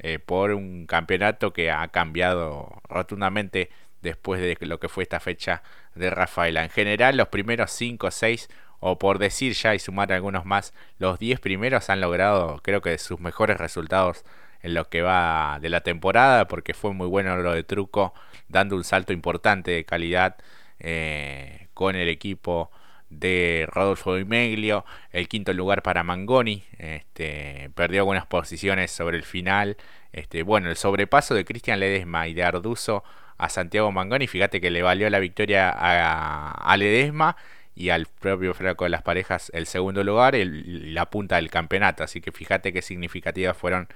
eh, 0.00 0.18
por 0.18 0.50
un 0.52 0.86
campeonato 0.86 1.52
que 1.52 1.70
ha 1.70 1.86
cambiado 1.88 2.82
rotundamente 2.88 3.70
después 4.02 4.40
de 4.40 4.56
lo 4.66 4.80
que 4.80 4.88
fue 4.88 5.04
esta 5.04 5.20
fecha 5.20 5.62
de 5.94 6.10
Rafaela. 6.10 6.64
En 6.64 6.70
general, 6.70 7.16
los 7.16 7.28
primeros 7.28 7.70
5 7.70 8.06
o 8.08 8.10
6, 8.10 8.48
o 8.80 8.98
por 8.98 9.18
decir 9.18 9.54
ya 9.54 9.74
y 9.74 9.78
sumar 9.78 10.12
algunos 10.12 10.44
más, 10.44 10.74
los 10.98 11.18
10 11.18 11.40
primeros 11.40 11.88
han 11.90 12.00
logrado, 12.00 12.60
creo 12.62 12.82
que, 12.82 12.98
sus 12.98 13.20
mejores 13.20 13.56
resultados 13.58 14.24
en 14.62 14.74
lo 14.74 14.88
que 14.88 15.02
va 15.02 15.58
de 15.60 15.68
la 15.70 15.80
temporada, 15.82 16.48
porque 16.48 16.74
fue 16.74 16.92
muy 16.92 17.06
bueno 17.06 17.36
lo 17.36 17.52
de 17.52 17.62
Truco, 17.62 18.14
dando 18.48 18.76
un 18.76 18.84
salto 18.84 19.12
importante 19.12 19.70
de 19.70 19.84
calidad 19.84 20.36
eh, 20.78 21.68
con 21.74 21.96
el 21.96 22.08
equipo 22.08 22.70
de 23.10 23.68
Rodolfo 23.70 24.16
Di 24.16 24.24
Meglio, 24.24 24.84
el 25.12 25.28
quinto 25.28 25.52
lugar 25.52 25.82
para 25.82 26.02
Mangoni, 26.02 26.64
este, 26.78 27.70
perdió 27.74 28.00
algunas 28.00 28.26
posiciones 28.26 28.90
sobre 28.90 29.16
el 29.16 29.22
final, 29.22 29.76
este, 30.12 30.42
bueno, 30.42 30.70
el 30.70 30.76
sobrepaso 30.76 31.34
de 31.34 31.44
Cristian 31.44 31.80
Ledesma 31.80 32.28
y 32.28 32.34
de 32.34 32.44
Arduzo 32.44 33.04
a 33.38 33.48
Santiago 33.48 33.92
Mangoni, 33.92 34.26
fíjate 34.26 34.60
que 34.60 34.70
le 34.70 34.82
valió 34.82 35.08
la 35.10 35.18
victoria 35.18 35.70
a, 35.70 36.76
Ledesma 36.76 37.36
y 37.74 37.90
al 37.90 38.06
propio 38.06 38.54
Franco 38.54 38.84
de 38.84 38.90
las 38.90 39.02
Parejas 39.02 39.50
el 39.54 39.66
segundo 39.66 40.02
lugar 40.02 40.34
y 40.34 40.44
la 40.92 41.10
punta 41.10 41.36
del 41.36 41.50
campeonato, 41.50 42.02
así 42.02 42.20
que 42.20 42.32
fíjate 42.32 42.72
qué 42.72 42.82
significativas 42.82 43.56
fueron 43.56 43.88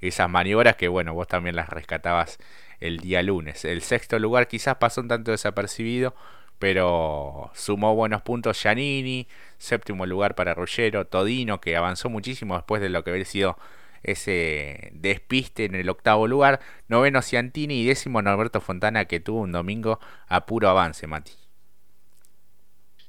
esas 0.00 0.28
maniobras 0.28 0.76
que 0.76 0.88
bueno, 0.88 1.14
vos 1.14 1.28
también 1.28 1.56
las 1.56 1.68
rescatabas 1.68 2.38
el 2.80 2.98
día 2.98 3.22
lunes. 3.22 3.64
El 3.64 3.82
sexto 3.82 4.18
lugar 4.18 4.48
quizás 4.48 4.76
pasó 4.76 5.00
un 5.00 5.08
tanto 5.08 5.30
desapercibido, 5.30 6.14
pero 6.58 7.50
sumó 7.54 7.94
buenos 7.94 8.22
puntos 8.22 8.60
Giannini, 8.62 9.28
séptimo 9.58 10.06
lugar 10.06 10.34
para 10.34 10.54
Ruggero, 10.54 11.06
Todino, 11.06 11.60
que 11.60 11.76
avanzó 11.76 12.10
muchísimo 12.10 12.54
después 12.54 12.80
de 12.82 12.88
lo 12.88 13.04
que 13.04 13.10
había 13.10 13.24
sido 13.24 13.58
ese 14.02 14.90
despiste 14.94 15.64
en 15.64 15.74
el 15.74 15.88
octavo 15.88 16.26
lugar, 16.26 16.60
noveno 16.88 17.22
Ciantini 17.22 17.80
y 17.80 17.86
décimo 17.86 18.22
Norberto 18.22 18.60
Fontana, 18.60 19.06
que 19.06 19.20
tuvo 19.20 19.40
un 19.40 19.52
domingo 19.52 20.00
a 20.28 20.46
puro 20.46 20.68
avance, 20.68 21.06
Mati. 21.06 21.47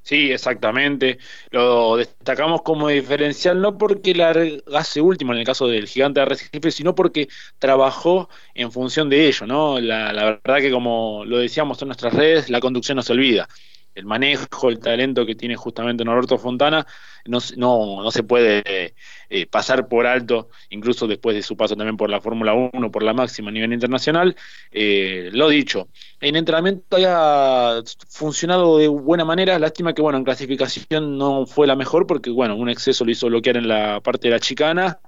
Sí, 0.09 0.31
exactamente. 0.31 1.19
Lo 1.51 1.95
destacamos 1.95 2.63
como 2.63 2.87
diferencial 2.87 3.61
no 3.61 3.77
porque 3.77 4.15
largase 4.15 5.01
último 5.01 5.33
en 5.33 5.39
el 5.39 5.45
caso 5.45 5.67
del 5.67 5.87
gigante 5.87 6.19
de 6.19 6.25
Recife, 6.25 6.71
sino 6.71 6.95
porque 6.95 7.27
trabajó 7.59 8.27
en 8.55 8.71
función 8.71 9.07
de 9.09 9.27
ello, 9.27 9.45
¿no? 9.45 9.79
La, 9.79 10.11
la 10.11 10.39
verdad 10.43 10.57
que 10.61 10.71
como 10.71 11.25
lo 11.25 11.37
decíamos 11.37 11.79
en 11.83 11.89
nuestras 11.89 12.13
redes, 12.15 12.49
la 12.49 12.59
conducción 12.59 12.95
no 12.95 13.03
se 13.03 13.13
olvida 13.13 13.47
el 13.95 14.05
manejo, 14.05 14.69
el 14.69 14.79
talento 14.79 15.25
que 15.25 15.35
tiene 15.35 15.55
justamente 15.55 16.05
Norberto 16.05 16.37
Fontana, 16.37 16.85
no, 17.25 17.39
no, 17.57 18.01
no 18.01 18.11
se 18.11 18.23
puede 18.23 18.93
eh, 19.29 19.45
pasar 19.47 19.87
por 19.87 20.07
alto, 20.07 20.49
incluso 20.69 21.07
después 21.07 21.35
de 21.35 21.43
su 21.43 21.57
paso 21.57 21.75
también 21.75 21.97
por 21.97 22.09
la 22.09 22.21
Fórmula 22.21 22.53
1, 22.53 22.91
por 22.91 23.03
la 23.03 23.13
máxima 23.13 23.49
a 23.49 23.51
nivel 23.51 23.73
internacional. 23.73 24.35
Eh, 24.71 25.29
lo 25.33 25.49
dicho, 25.49 25.89
en 26.21 26.35
entrenamiento 26.35 26.95
haya 26.95 27.81
funcionado 28.07 28.77
de 28.77 28.87
buena 28.87 29.25
manera, 29.25 29.59
lástima 29.59 29.93
que 29.93 30.01
bueno, 30.01 30.17
en 30.17 30.23
clasificación 30.23 31.17
no 31.17 31.45
fue 31.45 31.67
la 31.67 31.75
mejor 31.75 32.07
porque 32.07 32.29
bueno, 32.29 32.55
un 32.55 32.69
exceso 32.69 33.05
lo 33.05 33.11
hizo 33.11 33.27
bloquear 33.27 33.57
en 33.57 33.67
la 33.67 34.01
parte 34.01 34.27
de 34.27 34.33
la 34.33 34.39
chicana, 34.39 34.99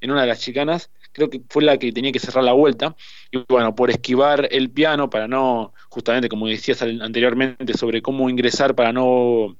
en 0.00 0.10
una 0.10 0.22
de 0.22 0.28
las 0.28 0.40
chicanas, 0.40 0.90
creo 1.12 1.30
que 1.30 1.42
fue 1.48 1.62
la 1.62 1.78
que 1.78 1.92
tenía 1.92 2.12
que 2.12 2.18
cerrar 2.18 2.44
la 2.44 2.52
vuelta, 2.52 2.96
y 3.30 3.38
bueno, 3.48 3.74
por 3.74 3.90
esquivar 3.90 4.48
el 4.50 4.70
piano 4.70 5.10
para 5.10 5.28
no 5.28 5.72
justamente 5.88 6.28
como 6.28 6.46
decías 6.46 6.82
anteriormente 6.82 7.76
sobre 7.76 8.02
cómo 8.02 8.28
ingresar 8.30 8.74
para 8.74 8.92
no 8.92 9.56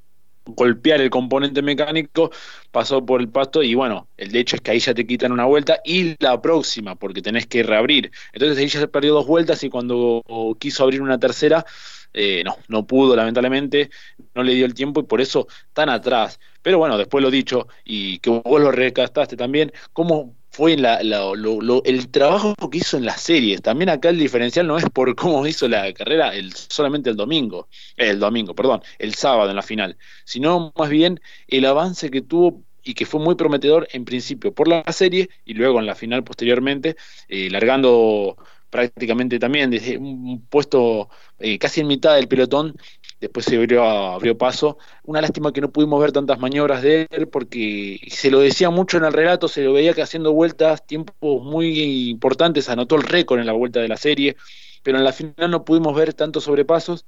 golpear 0.46 1.00
el 1.00 1.10
componente 1.10 1.62
mecánico, 1.62 2.30
pasó 2.70 3.04
por 3.04 3.20
el 3.20 3.28
pasto 3.28 3.62
y 3.62 3.74
bueno, 3.74 4.08
el 4.16 4.34
hecho 4.34 4.56
es 4.56 4.62
que 4.62 4.70
ahí 4.72 4.78
ya 4.78 4.94
te 4.94 5.06
quitan 5.06 5.32
una 5.32 5.44
vuelta 5.44 5.80
y 5.84 6.16
la 6.22 6.40
próxima, 6.40 6.96
porque 6.96 7.22
tenés 7.22 7.46
que 7.46 7.62
reabrir. 7.62 8.10
Entonces 8.32 8.58
ahí 8.58 8.66
ya 8.68 8.80
se 8.80 8.88
perdió 8.88 9.14
dos 9.14 9.26
vueltas 9.26 9.62
y 9.64 9.70
cuando 9.70 10.22
quiso 10.58 10.82
abrir 10.82 11.02
una 11.02 11.18
tercera, 11.18 11.64
eh, 12.12 12.42
no, 12.44 12.56
no 12.68 12.86
pudo 12.86 13.14
lamentablemente, 13.14 13.90
no 14.34 14.42
le 14.42 14.54
dio 14.54 14.66
el 14.66 14.74
tiempo 14.74 15.00
y 15.00 15.04
por 15.04 15.20
eso 15.20 15.46
tan 15.72 15.88
atrás. 15.88 16.40
Pero 16.62 16.78
bueno, 16.78 16.98
después 16.98 17.22
lo 17.22 17.30
dicho 17.30 17.68
y 17.84 18.18
que 18.18 18.30
vos 18.30 18.60
lo 18.60 18.72
recastaste 18.72 19.36
también, 19.36 19.72
cómo 19.92 20.34
fue 20.60 20.76
la, 20.76 20.96
el 20.96 22.10
trabajo 22.10 22.54
que 22.70 22.78
hizo 22.78 22.98
en 22.98 23.06
las 23.06 23.22
series. 23.22 23.62
También 23.62 23.88
acá 23.88 24.10
el 24.10 24.18
diferencial 24.18 24.66
no 24.66 24.76
es 24.76 24.84
por 24.90 25.14
cómo 25.16 25.46
hizo 25.46 25.66
la 25.68 25.90
carrera 25.94 26.32
solamente 26.68 27.08
el 27.08 27.16
domingo, 27.16 27.68
el 27.96 28.18
domingo, 28.18 28.54
perdón, 28.54 28.82
el 28.98 29.14
sábado 29.14 29.48
en 29.48 29.56
la 29.56 29.62
final, 29.62 29.96
sino 30.26 30.70
más 30.76 30.90
bien 30.90 31.18
el 31.48 31.64
avance 31.64 32.10
que 32.10 32.20
tuvo 32.20 32.62
y 32.82 32.92
que 32.92 33.06
fue 33.06 33.20
muy 33.20 33.36
prometedor 33.36 33.88
en 33.92 34.04
principio 34.04 34.52
por 34.52 34.68
la 34.68 34.84
serie 34.92 35.30
y 35.46 35.54
luego 35.54 35.80
en 35.80 35.86
la 35.86 35.94
final 35.94 36.24
posteriormente, 36.24 36.94
eh, 37.28 37.48
largando 37.48 38.36
prácticamente 38.68 39.38
también 39.38 39.70
desde 39.70 39.96
un 39.96 40.44
puesto 40.46 41.08
eh, 41.38 41.58
casi 41.58 41.80
en 41.80 41.86
mitad 41.86 42.16
del 42.16 42.28
pelotón 42.28 42.76
después 43.20 43.46
se 43.46 43.56
abrió, 43.56 43.84
abrió 43.84 44.36
paso. 44.36 44.78
Una 45.04 45.20
lástima 45.20 45.52
que 45.52 45.60
no 45.60 45.70
pudimos 45.70 46.00
ver 46.00 46.12
tantas 46.12 46.38
maniobras 46.38 46.82
de 46.82 47.06
él, 47.10 47.28
porque 47.28 48.00
se 48.08 48.30
lo 48.30 48.40
decía 48.40 48.70
mucho 48.70 48.96
en 48.96 49.04
el 49.04 49.12
relato, 49.12 49.48
se 49.48 49.62
lo 49.62 49.72
veía 49.72 49.94
que 49.94 50.02
haciendo 50.02 50.32
vueltas, 50.32 50.86
tiempos 50.86 51.42
muy 51.42 52.10
importantes, 52.10 52.68
anotó 52.68 52.96
el 52.96 53.02
récord 53.02 53.40
en 53.40 53.46
la 53.46 53.52
vuelta 53.52 53.80
de 53.80 53.88
la 53.88 53.96
serie, 53.96 54.36
pero 54.82 54.98
en 54.98 55.04
la 55.04 55.12
final 55.12 55.50
no 55.50 55.64
pudimos 55.64 55.94
ver 55.94 56.14
tantos 56.14 56.44
sobrepasos 56.44 57.04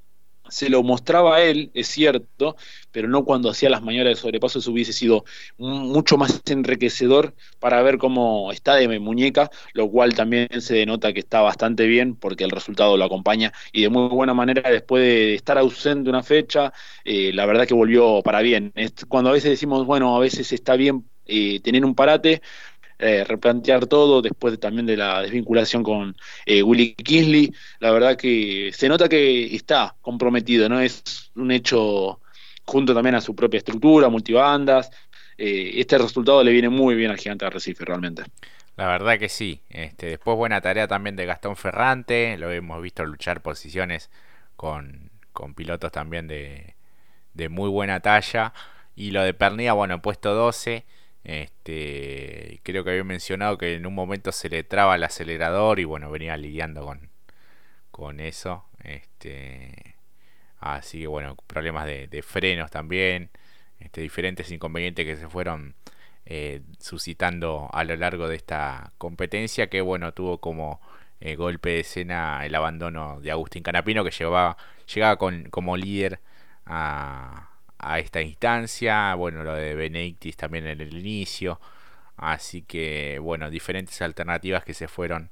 se 0.48 0.68
lo 0.68 0.82
mostraba 0.82 1.36
a 1.36 1.42
él, 1.42 1.70
es 1.74 1.88
cierto, 1.88 2.56
pero 2.90 3.08
no 3.08 3.24
cuando 3.24 3.50
hacía 3.50 3.70
las 3.70 3.82
maniobras 3.82 4.16
de 4.16 4.20
sobrepaso, 4.20 4.58
eso 4.58 4.70
hubiese 4.70 4.92
sido 4.92 5.24
mucho 5.58 6.16
más 6.16 6.42
enriquecedor 6.46 7.34
para 7.58 7.82
ver 7.82 7.98
cómo 7.98 8.52
está 8.52 8.74
de 8.76 8.98
muñeca, 8.98 9.50
lo 9.72 9.90
cual 9.90 10.14
también 10.14 10.48
se 10.60 10.74
denota 10.74 11.12
que 11.12 11.20
está 11.20 11.40
bastante 11.40 11.86
bien 11.86 12.16
porque 12.16 12.44
el 12.44 12.50
resultado 12.50 12.96
lo 12.96 13.04
acompaña 13.04 13.52
y 13.72 13.82
de 13.82 13.88
muy 13.88 14.08
buena 14.08 14.34
manera 14.34 14.70
después 14.70 15.02
de 15.02 15.34
estar 15.34 15.58
ausente 15.58 16.10
una 16.10 16.22
fecha, 16.22 16.72
eh, 17.04 17.32
la 17.32 17.46
verdad 17.46 17.66
que 17.66 17.74
volvió 17.74 18.22
para 18.22 18.40
bien. 18.40 18.72
cuando 19.08 19.30
a 19.30 19.32
veces 19.32 19.50
decimos, 19.50 19.86
bueno, 19.86 20.16
a 20.16 20.20
veces 20.20 20.52
está 20.52 20.76
bien 20.76 21.04
eh, 21.26 21.60
tener 21.60 21.84
un 21.84 21.94
parate, 21.94 22.42
eh, 23.02 23.24
replantear 23.24 23.86
todo 23.86 24.22
después 24.22 24.60
también 24.60 24.86
de 24.86 24.96
la 24.96 25.22
desvinculación 25.22 25.82
con 25.82 26.16
eh, 26.46 26.62
Willy 26.62 26.94
Kingsley. 26.94 27.52
La 27.80 27.90
verdad 27.90 28.16
que 28.16 28.70
se 28.72 28.88
nota 28.88 29.08
que 29.08 29.56
está 29.56 29.96
comprometido, 30.00 30.68
¿no? 30.68 30.78
Es 30.78 31.32
un 31.34 31.50
hecho 31.50 32.20
junto 32.64 32.94
también 32.94 33.16
a 33.16 33.20
su 33.20 33.34
propia 33.34 33.58
estructura, 33.58 34.08
multibandas. 34.08 34.88
Eh, 35.36 35.72
este 35.80 35.98
resultado 35.98 36.44
le 36.44 36.52
viene 36.52 36.68
muy 36.68 36.94
bien 36.94 37.10
al 37.10 37.18
gigante 37.18 37.44
de 37.44 37.50
Recife, 37.50 37.84
realmente. 37.84 38.22
La 38.76 38.86
verdad 38.86 39.18
que 39.18 39.28
sí. 39.28 39.60
Este, 39.68 40.06
después 40.06 40.36
buena 40.36 40.60
tarea 40.60 40.86
también 40.86 41.16
de 41.16 41.26
Gastón 41.26 41.56
Ferrante. 41.56 42.36
Lo 42.38 42.52
hemos 42.52 42.80
visto 42.80 43.04
luchar 43.04 43.42
posiciones 43.42 44.10
con, 44.54 45.10
con 45.32 45.54
pilotos 45.54 45.90
también 45.90 46.28
de, 46.28 46.76
de 47.34 47.48
muy 47.48 47.68
buena 47.68 47.98
talla. 47.98 48.52
Y 48.94 49.10
lo 49.10 49.24
de 49.24 49.34
Pernilla, 49.34 49.72
bueno, 49.72 50.00
puesto 50.00 50.34
12. 50.34 50.84
Este, 51.24 52.60
creo 52.64 52.84
que 52.84 52.90
había 52.90 53.04
mencionado 53.04 53.58
que 53.58 53.74
en 53.74 53.86
un 53.86 53.94
momento 53.94 54.32
se 54.32 54.48
le 54.48 54.64
traba 54.64 54.96
el 54.96 55.04
acelerador 55.04 55.78
y 55.80 55.84
bueno, 55.84 56.10
venía 56.10 56.36
lidiando 56.36 56.84
con, 56.84 57.10
con 57.90 58.20
eso. 58.20 58.66
Este, 58.84 59.96
así 60.58 61.00
que 61.00 61.06
bueno, 61.06 61.36
problemas 61.46 61.86
de, 61.86 62.22
frenos 62.22 62.70
también, 62.70 63.30
este, 63.80 64.00
diferentes 64.00 64.50
inconvenientes 64.50 65.06
que 65.06 65.16
se 65.16 65.28
fueron 65.28 65.74
eh, 66.26 66.62
suscitando 66.78 67.68
a 67.72 67.84
lo 67.84 67.96
largo 67.96 68.28
de 68.28 68.36
esta 68.36 68.92
competencia 68.98 69.68
que 69.68 69.80
bueno, 69.80 70.12
tuvo 70.14 70.38
como 70.40 70.80
eh, 71.20 71.36
golpe 71.36 71.70
de 71.70 71.80
escena 71.80 72.44
el 72.46 72.54
abandono 72.54 73.20
de 73.20 73.30
Agustín 73.30 73.62
Canapino 73.62 74.04
que 74.04 74.10
llevaba, 74.10 74.56
llegaba 74.92 75.16
con, 75.16 75.44
como 75.50 75.76
líder 75.76 76.20
a 76.66 77.51
a 77.82 77.98
esta 77.98 78.22
instancia. 78.22 79.14
Bueno, 79.14 79.44
lo 79.44 79.54
de 79.54 79.74
Benedictis 79.74 80.36
también 80.36 80.66
en 80.66 80.80
el 80.80 80.96
inicio. 80.96 81.60
Así 82.16 82.62
que, 82.62 83.18
bueno, 83.20 83.50
diferentes 83.50 84.00
alternativas 84.02 84.64
que 84.64 84.74
se 84.74 84.88
fueron 84.88 85.30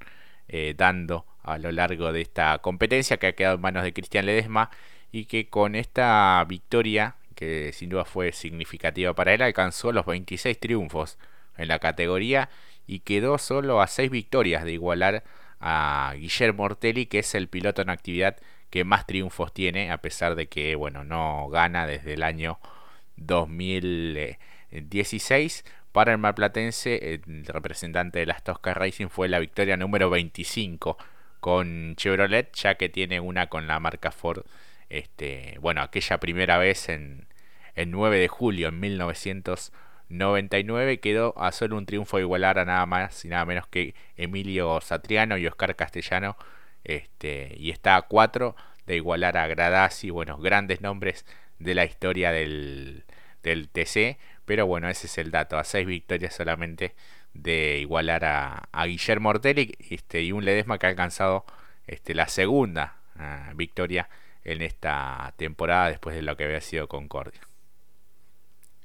eh, 0.49 0.75
dando 0.77 1.27
a 1.43 1.59
lo 1.59 1.73
largo 1.73 2.13
de 2.13 2.21
esta 2.23 2.59
competencia 2.59 3.19
que 3.19 3.29
ha 3.29 3.33
quedado 3.35 3.55
en 3.57 3.61
manos 3.63 3.85
de 3.85 3.93
Cristian 3.93 4.27
Ledesma 4.27 4.71
y 5.13 5.27
que 5.27 5.49
con 5.49 5.75
esta 5.77 6.45
victoria, 6.49 7.17
que 7.35 7.73
sin 7.73 7.91
duda 7.91 8.05
fue 8.05 8.33
significativa 8.33 9.15
para 9.15 9.33
él, 9.35 9.43
alcanzó 9.43 9.93
los 9.93 10.07
26 10.07 10.59
triunfos 10.59 11.19
en 11.57 11.69
la 11.69 11.79
categoría 11.79 12.51
y 12.87 13.01
quedó 13.01 13.39
solo 13.39 13.81
a 13.81 13.87
6 13.87 14.11
victorias 14.11 14.65
de 14.65 14.73
igualar 14.73 15.25
a 15.61 16.15
Guillermo 16.17 16.65
Ortelli, 16.65 17.07
que 17.07 17.21
es 17.21 17.35
el 17.35 17.49
piloto 17.49 17.83
en 17.83 17.91
actividad 17.91 18.37
que 18.71 18.85
más 18.85 19.07
triunfos 19.07 19.53
tiene, 19.53 19.91
a 19.91 19.99
pesar 19.99 20.37
de 20.37 20.47
que, 20.49 20.77
bueno, 20.77 21.05
no 21.05 21.49
gana 21.49 21.87
desde 21.87 22.15
el 22.15 22.23
año 22.23 22.59
2016. 23.17 25.65
Para 25.93 26.13
el 26.13 26.19
marplatense, 26.19 27.15
el 27.15 27.45
representante 27.47 28.21
de 28.21 28.27
las 28.27 28.45
Tosca 28.45 28.75
Racing 28.75 29.09
fue 29.09 29.29
la 29.29 29.41
victoria 29.41 29.77
número 29.77 30.09
25 30.11 30.97
con 31.41 31.97
Chevrolet, 31.97 32.55
ya 32.55 32.77
que 32.77 32.89
tiene 32.89 33.19
una 33.21 33.49
con 33.49 33.67
la 33.67 33.81
marca 33.81 34.13
Ford. 34.13 34.45
Este, 34.89 35.57
bueno, 35.61 35.83
aquella 35.83 36.19
primera 36.19 36.59
vez 36.59 36.89
en 36.89 37.27
el 37.75 37.91
9 37.91 38.19
de 38.19 38.29
julio 38.29 38.69
en 38.69 38.79
1900 38.81 39.73
99 40.11 41.01
quedó 41.01 41.35
a 41.39 41.53
solo 41.53 41.79
un 41.79 41.87
triunfo 41.87 42.19
igualar 42.19 42.59
a 42.59 42.65
nada 42.65 42.85
más 42.85 43.25
y 43.25 43.29
nada 43.29 43.45
menos 43.45 43.67
que 43.69 43.95
Emilio 44.17 44.81
Satriano 44.81 45.39
y 45.39 45.47
Oscar 45.47 45.77
Castellano 45.77 46.37
este, 46.85 47.55
y 47.59 47.71
está 47.71 47.97
a 47.97 48.03
4 48.03 48.57
de 48.87 48.97
igualar 48.97 49.37
a 49.37 49.47
Gradasi, 49.47 50.11
bueno, 50.11 50.39
grandes 50.39 50.81
nombres 50.81 51.25
de 51.59 51.75
la 51.75 51.85
historia 51.85 52.33
del, 52.33 53.05
del 53.43 53.69
TC, 53.69 54.19
pero 54.45 54.67
bueno, 54.67 54.89
ese 54.89 55.07
es 55.07 55.19
el 55.19 55.31
dato, 55.31 55.59
a 55.59 55.65
6 55.65 55.87
victorias 55.87 56.35
solamente 56.35 56.95
de 57.35 57.79
igualar 57.79 58.25
a, 58.25 58.69
a 58.73 58.87
Guillermo 58.87 59.31
Ortelli 59.31 59.75
este, 59.91 60.23
y 60.23 60.33
un 60.33 60.45
Ledesma 60.45 60.79
que 60.79 60.87
ha 60.87 60.91
alcanzado 60.91 61.45
este, 61.87 62.15
la 62.15 62.29
segunda 62.29 62.97
ah, 63.17 63.53
victoria 63.55 64.09
en 64.45 64.63
esta 64.63 65.33
temporada 65.37 65.89
después 65.89 66.17
de 66.17 66.23
lo 66.23 66.37
que 66.37 66.45
había 66.45 66.61
sido 66.61 66.89
Concordia. 66.89 67.41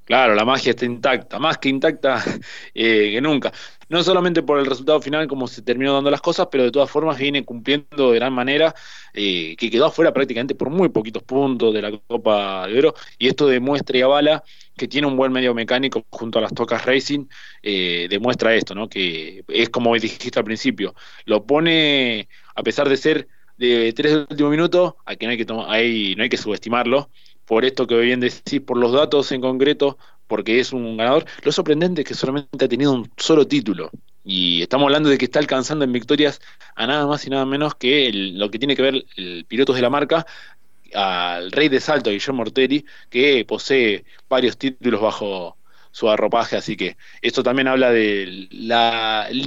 Claro, 0.06 0.36
la 0.36 0.46
magia 0.46 0.72
está 0.72 0.86
intacta, 0.86 1.40
más 1.40 1.58
que 1.58 1.70
intacta 1.70 2.24
eh, 2.76 3.12
que 3.14 3.22
nunca. 3.22 3.52
No 3.88 4.04
solamente 4.04 4.42
por 4.42 4.58
el 4.60 4.66
resultado 4.66 5.00
final, 5.00 5.28
como 5.28 5.48
se 5.48 5.62
terminó 5.62 5.94
dando 5.94 6.10
las 6.10 6.22
cosas, 6.22 6.48
pero 6.52 6.64
de 6.64 6.72
todas 6.72 6.90
formas 6.90 7.18
viene 7.20 7.46
cumpliendo 7.46 8.12
de 8.12 8.16
gran 8.20 8.34
manera, 8.34 8.74
eh, 9.14 9.56
que 9.58 9.70
quedó 9.70 9.86
afuera 9.86 10.12
prácticamente 10.12 10.56
por 10.56 10.70
muy 10.70 10.90
poquitos 10.90 11.22
puntos 11.24 11.74
de 11.74 11.82
la 11.82 11.92
Copa 12.08 12.68
de 12.68 12.80
Oro, 12.80 12.96
y 13.20 13.28
esto 13.28 13.48
demuestra 13.48 13.98
y 13.98 14.02
avala 14.02 14.44
que 14.76 14.88
tiene 14.88 15.08
un 15.08 15.16
buen 15.16 15.32
medio 15.32 15.54
mecánico 15.54 16.06
junto 16.10 16.40
a 16.40 16.42
las 16.42 16.54
Tocas 16.54 16.86
Racing, 16.86 17.26
eh, 17.62 18.08
demuestra 18.10 18.56
esto, 18.56 18.74
¿no? 18.76 18.90
Que 18.90 19.44
es 19.48 19.70
como 19.70 19.94
dijiste 19.96 20.40
al 20.40 20.46
principio, 20.46 20.96
lo 21.26 21.46
pone, 21.46 22.28
a 22.56 22.64
pesar 22.64 22.90
de 22.90 22.98
ser 22.98 23.28
de 23.58 23.94
tres 23.94 24.26
últimos 24.30 24.52
minutos, 24.52 24.96
a 25.06 25.16
que 25.16 25.26
no 25.26 25.32
hay 25.32 25.38
que, 25.38 25.46
no 25.46 26.24
hay 26.24 26.30
que 26.30 26.38
subestimarlo, 26.38 27.10
por 27.46 27.64
esto 27.64 27.88
que 27.88 27.96
bien 28.00 28.20
decís, 28.20 28.60
por 28.62 28.78
los 28.78 28.92
datos 28.92 29.32
en 29.32 29.42
concreto, 29.42 29.98
porque 30.28 30.60
es 30.60 30.74
un 30.74 30.98
ganador. 30.98 31.26
Lo 31.44 31.52
sorprendente 31.52 32.02
es 32.02 32.08
que 32.08 32.14
solamente 32.14 32.66
ha 32.66 32.68
tenido 32.68 32.92
un 32.92 33.10
solo 33.18 33.48
título. 33.48 33.92
Y 34.24 34.62
estamos 34.62 34.86
hablando 34.86 35.10
de 35.10 35.18
que 35.18 35.26
está 35.26 35.40
alcanzando 35.40 35.86
en 35.86 35.92
victorias 35.92 36.42
a 36.76 36.88
nada 36.88 37.06
más 37.06 37.26
y 37.26 37.30
nada 37.30 37.46
menos 37.46 37.76
que 37.76 38.12
lo 38.12 38.50
que 38.50 38.58
tiene 38.58 38.76
que 38.76 38.82
ver 38.82 39.06
el 39.18 39.46
pilotos 39.46 39.76
de 39.76 39.82
la 39.82 39.90
marca, 39.90 40.26
al 40.94 41.52
rey 41.52 41.70
de 41.70 41.80
salto, 41.80 42.10
Guillermo 42.10 42.42
Ortelli, 42.42 42.86
que 43.10 43.46
posee 43.46 44.06
varios 44.28 44.58
títulos 44.58 45.02
bajo 45.02 45.58
su 45.92 46.10
arropaje. 46.10 46.58
Así 46.58 46.76
que 46.76 46.98
esto 47.22 47.44
también 47.44 47.68
habla 47.68 47.92
del 47.92 48.50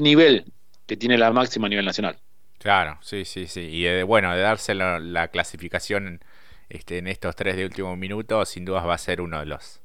nivel 0.00 0.44
que 0.86 0.96
tiene 0.96 1.18
la 1.18 1.32
máxima 1.32 1.66
a 1.66 1.70
nivel 1.70 1.84
nacional. 1.84 2.16
Claro, 2.58 2.98
sí, 3.02 3.24
sí, 3.24 3.46
sí. 3.46 3.60
Y 3.60 4.02
bueno, 4.02 4.34
de 4.34 4.42
darse 4.42 4.74
la 4.74 5.28
clasificación 5.28 6.20
este, 6.68 6.98
en 6.98 7.06
estos 7.06 7.34
tres 7.34 7.56
de 7.56 7.64
último 7.64 7.96
minuto, 7.96 8.44
sin 8.44 8.64
dudas 8.64 8.86
va 8.86 8.94
a 8.94 8.98
ser 8.98 9.20
uno 9.20 9.40
de 9.40 9.46
los 9.46 9.80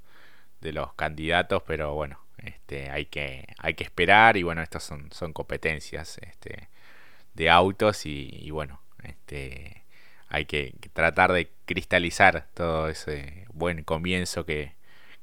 de 0.64 0.74
los 0.74 0.94
candidatos, 0.94 1.62
pero 1.68 1.94
bueno, 1.94 2.20
este, 2.38 2.90
hay 2.90 3.06
que 3.06 3.48
hay 3.60 3.76
que 3.76 3.84
esperar 3.84 4.38
y 4.38 4.44
bueno, 4.44 4.62
estas 4.62 4.84
son, 4.84 5.12
son 5.12 5.34
competencias 5.34 6.18
este, 6.22 6.70
de 7.36 7.50
autos 7.50 8.06
y, 8.06 8.50
bueno, 8.52 8.82
este, 9.04 9.84
hay 10.30 10.46
que, 10.46 10.74
tratar 10.94 11.34
de 11.34 11.52
cristalizar 11.66 12.48
todo 12.54 12.90
ese 12.90 13.46
buen 13.54 13.84
comienzo 13.84 14.46
que, 14.46 14.74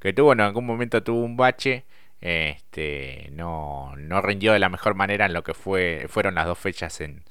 que 0.00 0.12
tuvo, 0.12 0.32
en 0.32 0.40
algún 0.40 0.66
momento 0.66 1.02
tuvo 1.02 1.22
un 1.24 1.36
bache, 1.36 1.84
este, 2.20 3.28
no, 3.32 3.94
no 3.96 4.22
rindió 4.22 4.52
de 4.52 4.58
la 4.58 4.68
mejor 4.68 4.94
manera 4.94 5.26
en 5.26 5.32
lo 5.32 5.42
que 5.44 5.54
fue 5.54 6.06
fueron 6.08 6.34
las 6.34 6.46
dos 6.46 6.58
fechas 6.58 7.00
en, 7.00 7.24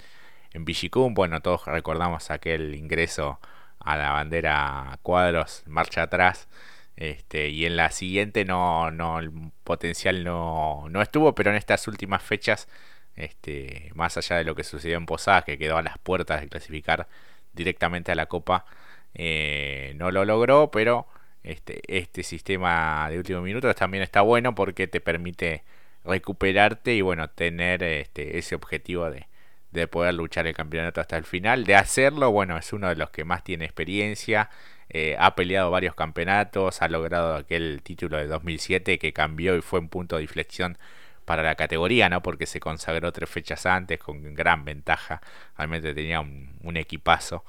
en 0.54 0.66
Vigicum, 0.66 1.14
bueno, 1.14 1.42
todos 1.42 1.66
recordamos 1.66 2.32
aquel 2.32 2.76
ingreso 2.76 3.40
a 3.80 3.98
la 3.98 4.12
bandera 4.12 5.00
cuadros, 5.04 5.64
marcha 5.68 6.04
atrás. 6.04 6.48
Este, 7.00 7.48
y 7.48 7.66
en 7.66 7.78
la 7.78 7.92
siguiente 7.92 8.44
no, 8.44 8.92
no, 8.92 9.20
el 9.20 9.32
potencial 9.64 10.26
no, 10.26 10.88
no 10.90 11.02
estuvo, 11.02 11.34
pero 11.34 11.50
en 11.50 11.56
estas 11.56 11.88
últimas 11.88 12.22
fechas, 12.22 12.68
este, 13.16 13.92
más 13.96 14.18
allá 14.18 14.36
de 14.38 14.44
lo 14.44 14.54
que 14.54 14.66
sucedió 14.66 14.98
en 14.98 15.06
Posadas, 15.06 15.46
que 15.46 15.58
quedó 15.58 15.78
a 15.78 15.82
las 15.82 15.98
puertas 16.00 16.42
de 16.42 16.50
clasificar 16.50 17.08
directamente 17.54 18.12
a 18.12 18.16
la 18.16 18.26
Copa, 18.26 18.66
eh, 19.14 19.94
no 19.96 20.12
lo 20.12 20.26
logró, 20.26 20.72
pero 20.72 21.08
este, 21.44 21.82
este 21.88 22.22
sistema 22.24 23.08
de 23.10 23.18
último 23.18 23.42
minuto 23.42 23.74
también 23.76 24.04
está 24.04 24.22
bueno 24.22 24.54
porque 24.54 24.88
te 24.88 25.00
permite 25.00 25.64
recuperarte 26.04 26.96
y 26.96 27.02
bueno, 27.02 27.30
tener 27.30 27.82
este, 27.84 28.38
ese 28.40 28.56
objetivo 28.56 29.10
de, 29.10 29.28
de 29.72 29.88
poder 29.88 30.16
luchar 30.16 30.48
el 30.48 30.54
campeonato 30.56 31.00
hasta 31.02 31.16
el 31.18 31.24
final. 31.24 31.64
De 31.64 31.76
hacerlo, 31.76 32.32
bueno, 32.32 32.58
es 32.58 32.74
uno 32.74 32.90
de 32.90 32.96
los 32.98 33.10
que 33.12 33.24
más 33.24 33.44
tiene 33.46 33.66
experiencia. 33.66 34.50
Eh, 34.90 35.16
ha 35.20 35.36
peleado 35.36 35.70
varios 35.72 35.96
campeonatos, 35.96 36.82
ha 36.82 36.88
logrado 36.88 37.36
aquel 37.36 37.82
título 37.84 38.18
de 38.18 38.28
2007 38.28 38.98
que 38.98 39.14
cambió 39.14 39.56
y 39.56 39.62
fue 39.62 39.80
un 39.80 39.90
punto 39.90 40.18
de 40.18 40.24
inflexión 40.24 40.78
para 41.26 41.44
la 41.44 41.56
categoría, 41.56 42.10
¿no? 42.10 42.24
Porque 42.24 42.48
se 42.48 42.60
consagró 42.60 43.12
tres 43.12 43.30
fechas 43.30 43.66
antes 43.68 44.00
con 44.00 44.34
gran 44.34 44.66
ventaja. 44.66 45.22
Realmente 45.58 45.94
tenía 45.94 46.22
un, 46.22 46.78
equipazo 46.78 47.46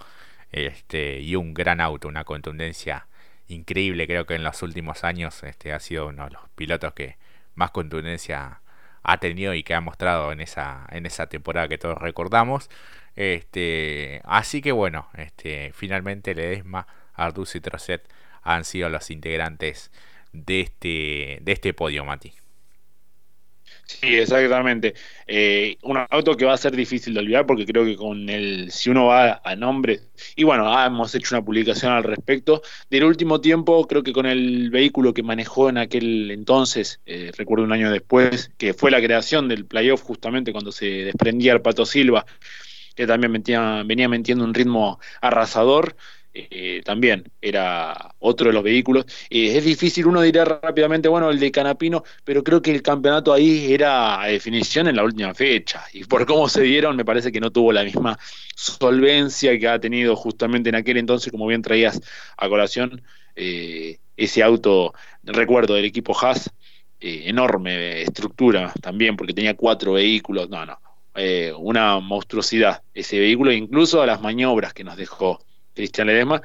este, 0.52 1.20
y 1.20 1.34
un 1.36 1.54
gran 1.54 1.80
auto, 1.80 2.08
una 2.08 2.24
contundencia 2.24 3.06
increíble. 3.48 4.06
Creo 4.06 4.26
que 4.26 4.34
en 4.34 4.44
los 4.44 4.62
últimos 4.62 5.02
años 5.04 5.42
este, 5.44 5.72
ha 5.72 5.80
sido 5.80 6.08
uno 6.08 6.24
de 6.24 6.30
los 6.32 6.42
pilotos 6.56 6.92
que 6.92 7.16
más 7.54 7.70
contundencia 7.70 8.60
ha 9.02 9.18
tenido 9.18 9.54
y 9.54 9.62
que 9.62 9.74
ha 9.74 9.80
mostrado 9.80 10.32
en 10.32 10.40
esa, 10.40 10.86
en 10.90 11.06
esa 11.06 11.28
temporada 11.28 11.68
que 11.68 11.78
todos 11.78 11.98
recordamos. 11.98 12.68
Este, 13.16 14.20
así 14.24 14.60
que 14.62 14.72
bueno, 14.72 15.08
este, 15.14 15.72
finalmente 15.74 16.34
Ledesma, 16.34 16.86
Arduz 17.20 17.54
y 17.54 17.60
Trocet 17.60 18.02
han 18.42 18.64
sido 18.64 18.88
los 18.88 19.10
integrantes 19.10 19.90
de 20.32 20.60
este, 20.60 21.38
de 21.42 21.52
este 21.52 21.74
podio, 21.74 22.04
Mati. 22.04 22.32
Sí, 23.84 24.16
exactamente. 24.16 24.94
Eh, 25.26 25.76
un 25.82 25.98
auto 26.10 26.36
que 26.36 26.44
va 26.44 26.54
a 26.54 26.56
ser 26.56 26.76
difícil 26.76 27.12
de 27.12 27.20
olvidar 27.20 27.44
porque 27.44 27.66
creo 27.66 27.84
que 27.84 27.96
con 27.96 28.28
el, 28.28 28.70
si 28.70 28.88
uno 28.88 29.06
va 29.06 29.40
a 29.44 29.56
nombre, 29.56 30.00
y 30.36 30.44
bueno, 30.44 30.72
hemos 30.84 31.14
hecho 31.14 31.34
una 31.34 31.44
publicación 31.44 31.92
al 31.92 32.04
respecto, 32.04 32.62
del 32.88 33.04
último 33.04 33.40
tiempo 33.40 33.86
creo 33.88 34.02
que 34.02 34.12
con 34.12 34.26
el 34.26 34.70
vehículo 34.70 35.12
que 35.12 35.24
manejó 35.24 35.68
en 35.68 35.78
aquel 35.78 36.30
entonces, 36.30 37.00
eh, 37.04 37.32
recuerdo 37.36 37.64
un 37.64 37.72
año 37.72 37.90
después, 37.90 38.52
que 38.58 38.74
fue 38.74 38.92
la 38.92 39.02
creación 39.02 39.48
del 39.48 39.66
playoff 39.66 40.02
justamente 40.02 40.52
cuando 40.52 40.70
se 40.70 40.86
desprendía 40.86 41.52
el 41.52 41.60
Pato 41.60 41.84
Silva, 41.84 42.26
que 42.94 43.06
también 43.06 43.32
venía 43.32 44.08
metiendo 44.08 44.44
un 44.44 44.54
ritmo 44.54 45.00
arrasador, 45.20 45.96
eh, 46.32 46.80
también 46.84 47.24
era 47.40 48.14
otro 48.20 48.48
de 48.48 48.52
los 48.52 48.62
vehículos. 48.62 49.04
Eh, 49.28 49.56
es 49.56 49.64
difícil, 49.64 50.06
uno 50.06 50.22
dirá 50.22 50.44
rápidamente, 50.44 51.08
bueno, 51.08 51.28
el 51.30 51.40
de 51.40 51.50
Canapino, 51.50 52.04
pero 52.24 52.44
creo 52.44 52.62
que 52.62 52.70
el 52.70 52.82
campeonato 52.82 53.32
ahí 53.32 53.72
era 53.72 54.22
a 54.22 54.26
definición 54.26 54.86
en 54.88 54.96
la 54.96 55.04
última 55.04 55.34
fecha. 55.34 55.84
Y 55.92 56.04
por 56.04 56.26
cómo 56.26 56.48
se 56.48 56.62
dieron, 56.62 56.96
me 56.96 57.04
parece 57.04 57.32
que 57.32 57.40
no 57.40 57.50
tuvo 57.50 57.72
la 57.72 57.82
misma 57.82 58.18
solvencia 58.54 59.58
que 59.58 59.68
ha 59.68 59.80
tenido 59.80 60.14
justamente 60.14 60.68
en 60.68 60.76
aquel 60.76 60.98
entonces, 60.98 61.32
como 61.32 61.46
bien 61.46 61.62
traías 61.62 62.00
a 62.36 62.48
colación, 62.48 63.02
eh, 63.34 63.98
ese 64.16 64.42
auto, 64.42 64.94
recuerdo 65.24 65.74
del 65.74 65.84
equipo 65.86 66.16
Haas, 66.18 66.50
enorme 67.02 68.02
estructura 68.02 68.74
también, 68.82 69.16
porque 69.16 69.32
tenía 69.32 69.56
cuatro 69.56 69.94
vehículos, 69.94 70.50
no, 70.50 70.66
no. 70.66 70.78
una 71.58 71.98
monstruosidad 71.98 72.82
ese 72.92 73.18
vehículo, 73.18 73.52
incluso 73.52 74.02
a 74.02 74.06
las 74.06 74.20
maniobras 74.20 74.74
que 74.74 74.84
nos 74.84 74.96
dejó 74.96 75.40
Cristian 75.80 76.06
Ledesma. 76.06 76.42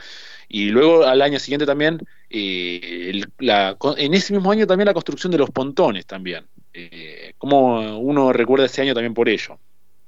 Y 0.47 0.69
luego 0.69 1.05
al 1.05 1.21
año 1.21 1.39
siguiente 1.39 1.65
también, 1.65 1.99
eh, 2.29 3.21
en 3.39 4.13
ese 4.13 4.33
mismo 4.33 4.51
año 4.51 4.67
también 4.67 4.85
la 4.85 4.93
construcción 4.93 5.31
de 5.31 5.37
los 5.37 5.49
pontones 5.49 6.05
también. 6.05 6.45
Eh, 6.73 7.33
como 7.37 7.97
uno 7.99 8.33
recuerda 8.33 8.65
ese 8.65 8.81
año 8.81 8.93
también 8.93 9.13
por 9.13 9.29
ello. 9.29 9.59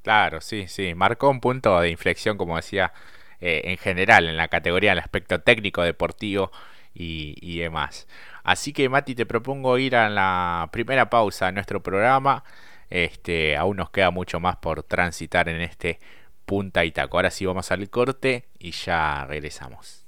Claro, 0.03 0.41
sí, 0.41 0.67
sí, 0.67 0.93
marcó 0.95 1.29
un 1.29 1.41
punto 1.41 1.79
de 1.79 1.89
inflexión, 1.89 2.37
como 2.37 2.55
decía, 2.55 2.93
eh, 3.41 3.61
en 3.65 3.77
general, 3.77 4.27
en 4.29 4.37
la 4.37 4.47
categoría, 4.47 4.91
en 4.91 4.97
el 4.97 5.03
aspecto 5.03 5.39
técnico, 5.41 5.81
deportivo 5.81 6.51
y, 6.93 7.35
y 7.41 7.59
demás. 7.59 8.07
Así 8.43 8.71
que 8.71 8.87
Mati, 8.89 9.15
te 9.15 9.25
propongo 9.25 9.77
ir 9.77 9.95
a 9.95 10.09
la 10.09 10.69
primera 10.71 11.09
pausa 11.09 11.47
de 11.47 11.51
nuestro 11.53 11.83
programa. 11.83 12.43
Este, 12.89 13.57
aún 13.57 13.77
nos 13.77 13.89
queda 13.89 14.11
mucho 14.11 14.39
más 14.39 14.55
por 14.57 14.83
transitar 14.83 15.49
en 15.49 15.61
este 15.61 15.99
punta 16.47 16.85
y 16.85 16.91
taco. 16.91 17.17
Ahora 17.17 17.29
sí 17.29 17.45
vamos 17.45 17.71
al 17.71 17.87
corte 17.91 18.47
y 18.57 18.71
ya 18.71 19.25
regresamos. 19.25 20.06